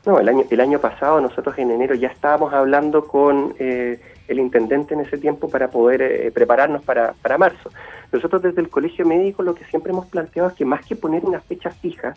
No, 0.05 0.19
el 0.19 0.29
año, 0.29 0.45
el 0.51 0.61
año 0.61 0.81
pasado 0.81 1.21
nosotros 1.21 1.57
en 1.59 1.71
enero 1.71 1.95
ya 1.95 2.09
estábamos 2.09 2.53
hablando 2.53 3.07
con 3.07 3.55
eh, 3.59 4.01
el 4.27 4.41
intendente 4.41 4.95
en 4.95 5.01
ese 5.01 5.19
tiempo 5.19 5.49
para 5.49 5.69
poder 5.69 6.03
eh, 6.03 6.31
prepararnos 6.33 6.83
para, 6.83 7.13
para 7.23 7.39
marzo. 7.39 7.71
Nosotros 8.11 8.43
desde 8.43 8.63
el 8.63 8.69
Colegio 8.69 9.07
Médico 9.07 9.43
lo 9.43 9.55
que 9.55 9.65
siempre 9.67 9.93
hemos 9.93 10.07
planteado 10.07 10.49
es 10.49 10.55
que 10.55 10.65
más 10.65 10.85
que 10.85 10.97
poner 10.97 11.25
una 11.25 11.41
fecha 11.41 11.71
fija, 11.71 12.15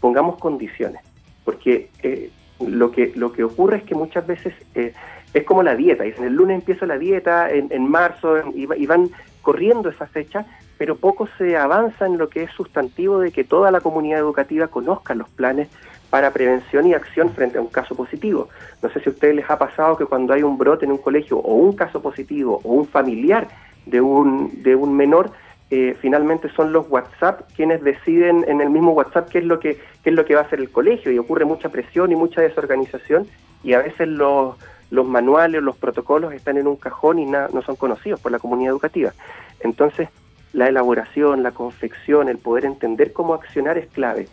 pongamos 0.00 0.38
condiciones, 0.38 1.02
porque 1.44 1.90
eh, 2.02 2.30
lo, 2.60 2.90
que, 2.90 3.12
lo 3.14 3.32
que 3.32 3.44
ocurre 3.44 3.78
es 3.78 3.82
que 3.82 3.94
muchas 3.94 4.26
veces 4.26 4.54
es 4.74 5.44
como 5.44 5.62
la 5.62 5.74
dieta, 5.74 6.04
dicen 6.04 6.24
el 6.24 6.34
lunes 6.34 6.60
empieza 6.60 6.86
la 6.86 6.96
dieta, 6.96 7.50
en, 7.50 7.66
en 7.70 7.90
marzo, 7.90 8.38
y, 8.54 8.66
y 8.80 8.86
van 8.86 9.10
corriendo 9.42 9.90
esa 9.90 10.06
fecha, 10.06 10.46
pero 10.78 10.96
poco 10.96 11.28
se 11.38 11.56
avanza 11.56 12.06
en 12.06 12.18
lo 12.18 12.28
que 12.28 12.42
es 12.42 12.50
sustantivo 12.52 13.18
de 13.18 13.32
que 13.32 13.44
toda 13.44 13.70
la 13.70 13.80
comunidad 13.80 14.20
educativa 14.20 14.68
conozca 14.68 15.14
los 15.14 15.28
planes 15.28 15.68
para 16.10 16.32
prevención 16.32 16.86
y 16.86 16.94
acción 16.94 17.30
frente 17.30 17.58
a 17.58 17.60
un 17.60 17.68
caso 17.68 17.94
positivo. 17.94 18.48
No 18.82 18.88
sé 18.90 19.00
si 19.00 19.08
a 19.08 19.12
ustedes 19.12 19.34
les 19.34 19.50
ha 19.50 19.58
pasado 19.58 19.96
que 19.96 20.06
cuando 20.06 20.32
hay 20.32 20.42
un 20.42 20.56
brote 20.56 20.84
en 20.84 20.92
un 20.92 20.98
colegio 20.98 21.38
o 21.38 21.54
un 21.54 21.74
caso 21.74 22.00
positivo 22.00 22.60
o 22.62 22.72
un 22.72 22.86
familiar 22.86 23.48
de 23.86 24.00
un, 24.00 24.62
de 24.62 24.76
un 24.76 24.96
menor, 24.96 25.30
eh, 25.70 25.96
finalmente 26.00 26.48
son 26.50 26.72
los 26.72 26.88
WhatsApp 26.88 27.42
quienes 27.56 27.82
deciden 27.82 28.44
en 28.46 28.60
el 28.60 28.70
mismo 28.70 28.92
WhatsApp 28.92 29.28
qué 29.28 29.38
es 29.38 29.44
lo 29.44 29.58
que 29.58 29.78
qué 30.04 30.10
es 30.10 30.14
lo 30.14 30.24
que 30.24 30.34
va 30.34 30.42
a 30.42 30.44
hacer 30.44 30.60
el 30.60 30.70
colegio 30.70 31.10
y 31.10 31.18
ocurre 31.18 31.46
mucha 31.46 31.70
presión 31.70 32.12
y 32.12 32.16
mucha 32.16 32.42
desorganización 32.42 33.26
y 33.62 33.72
a 33.72 33.78
veces 33.78 34.06
los 34.06 34.56
los 34.90 35.06
manuales, 35.06 35.62
los 35.62 35.76
protocolos 35.76 36.32
están 36.32 36.58
en 36.58 36.66
un 36.66 36.76
cajón 36.76 37.18
y 37.18 37.26
no 37.26 37.62
son 37.66 37.74
conocidos 37.76 38.20
por 38.20 38.30
la 38.30 38.38
comunidad 38.38 38.70
educativa. 38.70 39.12
Entonces, 39.60 40.08
la 40.54 40.68
elaboración, 40.68 41.42
la 41.42 41.50
confección, 41.50 42.28
el 42.28 42.38
poder 42.38 42.64
entender 42.64 43.12
cómo 43.12 43.34
accionar 43.34 43.76
es 43.76 43.86
clave. 43.88 44.28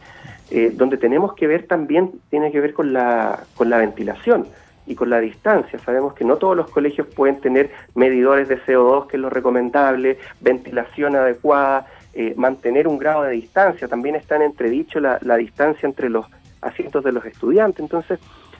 Eh, 0.50 0.72
donde 0.74 0.98
tenemos 0.98 1.34
que 1.34 1.48
ver 1.48 1.66
también 1.66 2.12
tiene 2.30 2.52
que 2.52 2.60
ver 2.60 2.74
con 2.74 2.94
la, 2.94 3.44
con 3.56 3.70
la 3.70 3.78
ventilación 3.78 4.48
y 4.86 4.96
con 4.96 5.10
la 5.10 5.20
distancia. 5.20 5.80
Sabemos 5.80 6.14
que 6.14 6.26
no 6.26 6.38
todos 6.38 6.56
los 6.56 6.70
colegios 6.70 7.08
pueden 7.08 7.40
tener 7.40 7.72
medidores 7.96 8.48
de 8.48 8.60
CO2, 8.62 9.08
que 9.08 9.18
es 9.18 9.22
lo 9.22 9.30
recomendable, 9.30 10.20
ventilación 10.42 11.16
adecuada, 11.16 11.88
eh, 12.14 12.34
mantener 12.36 12.88
un 12.88 12.98
grado 12.98 13.24
de 13.24 13.32
distancia. 13.32 13.88
También 13.88 14.16
está 14.16 14.36
en 14.36 14.44
entredicho 14.44 15.00
la, 15.00 15.18
la 15.22 15.38
distancia 15.38 15.88
entre 15.88 16.10
los 16.10 16.26
asientos 16.62 17.04
de 17.04 17.14
los 17.14 17.26
estudiantes. 17.26 17.80
Entonces, 17.80 18.20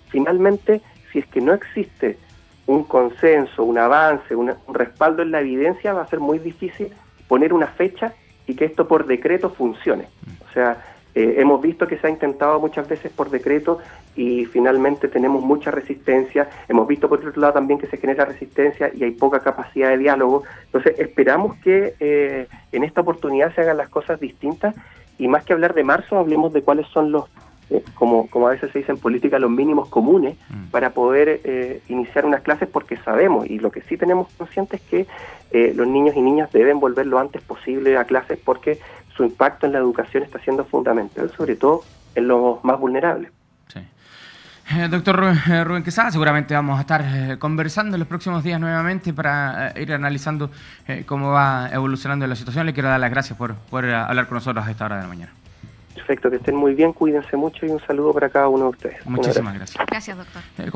finalmente, 0.10 0.82
si 1.12 1.20
es 1.20 1.28
que 1.28 1.42
no 1.42 1.54
existe 1.54 2.18
un 2.68 2.86
consenso, 2.86 3.66
un 3.66 3.78
avance, 3.78 4.34
un 4.34 4.54
respaldo 4.70 5.24
en 5.24 5.32
la 5.32 5.42
evidencia, 5.42 5.94
va 5.94 6.04
a 6.04 6.08
ser 6.08 6.22
muy 6.22 6.40
difícil 6.40 6.94
poner 7.32 7.54
una 7.54 7.68
fecha 7.68 8.14
y 8.46 8.56
que 8.56 8.66
esto 8.66 8.90
por 8.90 9.08
decreto 9.08 9.52
funcione. 9.52 10.10
O 10.50 10.52
sea, 10.54 10.84
eh, 11.16 11.36
hemos 11.38 11.62
visto 11.62 11.88
que 11.88 11.98
se 11.98 12.08
ha 12.08 12.10
intentado 12.10 12.60
muchas 12.60 12.90
veces 12.90 13.10
por 13.10 13.30
decreto 13.30 13.80
y 14.18 14.44
finalmente 14.44 15.08
tenemos 15.08 15.42
mucha 15.42 15.72
resistencia. 15.72 16.50
Hemos 16.68 16.90
visto 16.90 17.08
por 17.08 17.26
otro 17.26 17.40
lado 17.40 17.54
también 17.54 17.80
que 17.80 17.88
se 17.88 17.96
genera 17.96 18.26
resistencia 18.26 18.92
y 18.94 19.06
hay 19.06 19.12
poca 19.12 19.40
capacidad 19.40 19.92
de 19.92 20.00
diálogo. 20.00 20.44
Entonces 20.66 21.00
esperamos 21.00 21.56
que 21.60 21.94
eh, 22.02 22.48
en 22.74 22.84
esta 22.84 23.00
oportunidad 23.00 23.56
se 23.56 23.62
hagan 23.62 23.78
las 23.78 23.88
cosas 23.88 24.20
distintas 24.20 24.76
y 25.18 25.30
más 25.30 25.46
que 25.46 25.54
hablar 25.54 25.74
de 25.74 25.86
marzo, 25.86 26.18
hablemos 26.18 26.52
de 26.52 26.64
cuáles 26.64 26.88
son 26.88 27.14
los 27.14 27.30
eh, 27.72 27.86
como, 27.94 28.28
como 28.28 28.48
a 28.48 28.52
veces 28.52 28.70
se 28.74 28.80
dice 28.80 28.92
en 28.92 28.98
política, 28.98 29.40
los 29.40 29.50
mínimos 29.50 29.88
comunes 29.88 30.36
mm. 30.50 30.72
para 30.72 30.90
poder 30.90 31.40
eh, 31.46 31.82
iniciar 31.88 32.26
unas 32.26 32.42
clases 32.42 32.68
porque 32.68 32.98
sabemos 32.98 33.50
y 33.50 33.60
lo 33.60 33.72
que 33.72 33.82
sí 33.84 33.96
tenemos 33.96 34.28
consciente 34.38 34.76
es 34.76 34.82
que 34.82 35.08
eh, 35.52 35.74
los 35.74 35.88
niños 35.88 36.18
y 36.18 36.22
niñas 36.22 36.52
deben 36.52 36.82
volver 36.82 37.08
lo 37.08 37.18
antes 37.18 37.42
posible 37.42 37.98
a 37.98 38.04
clases 38.04 38.38
porque 38.44 38.80
su 39.16 39.24
impacto 39.24 39.68
en 39.68 39.72
la 39.72 39.78
educación 39.80 40.24
está 40.24 40.40
siendo 40.40 40.66
fundamental, 40.66 41.32
sobre 41.38 41.56
todo 41.56 41.84
en 42.16 42.28
los 42.28 42.62
más 42.66 42.78
vulnerables. 42.78 43.32
doctor 44.90 45.34
Rubén 45.64 45.84
Quesada, 45.84 46.12
seguramente 46.12 46.54
vamos 46.54 46.78
a 46.78 46.82
estar 46.82 47.38
conversando 47.40 47.96
en 47.96 48.00
los 48.00 48.08
próximos 48.08 48.44
días 48.44 48.60
nuevamente 48.60 49.14
para 49.14 49.74
ir 49.80 49.94
analizando 49.94 50.50
cómo 51.06 51.32
va 51.32 51.70
evolucionando 51.72 52.28
la 52.28 52.36
situación. 52.36 52.66
Le 52.66 52.74
quiero 52.74 52.90
dar 52.90 53.00
las 53.00 53.12
gracias 53.12 53.38
por, 53.38 53.56
por 53.56 53.86
hablar 53.86 54.28
con 54.28 54.36
nosotros 54.36 54.66
a 54.66 54.72
esta 54.72 54.86
hora 54.86 54.98
de 54.98 55.02
la 55.04 55.08
mañana. 55.08 55.41
Perfecto, 55.94 56.30
que 56.30 56.38
estén 56.38 56.56
muy 56.56 56.74
bien, 56.74 56.94
cuídense 56.94 57.36
mucho 57.38 57.66
y 57.66 57.70
un 57.70 57.80
saludo 57.86 58.14
para 58.14 58.30
cada 58.30 58.48
uno 58.48 58.66
de 58.66 58.70
ustedes. 58.72 59.06
Muchísimas 59.06 59.54
gracias. 59.54 59.86
Gracias, 59.86 60.18
doctor. 60.18 60.42
Eh, 60.58 60.72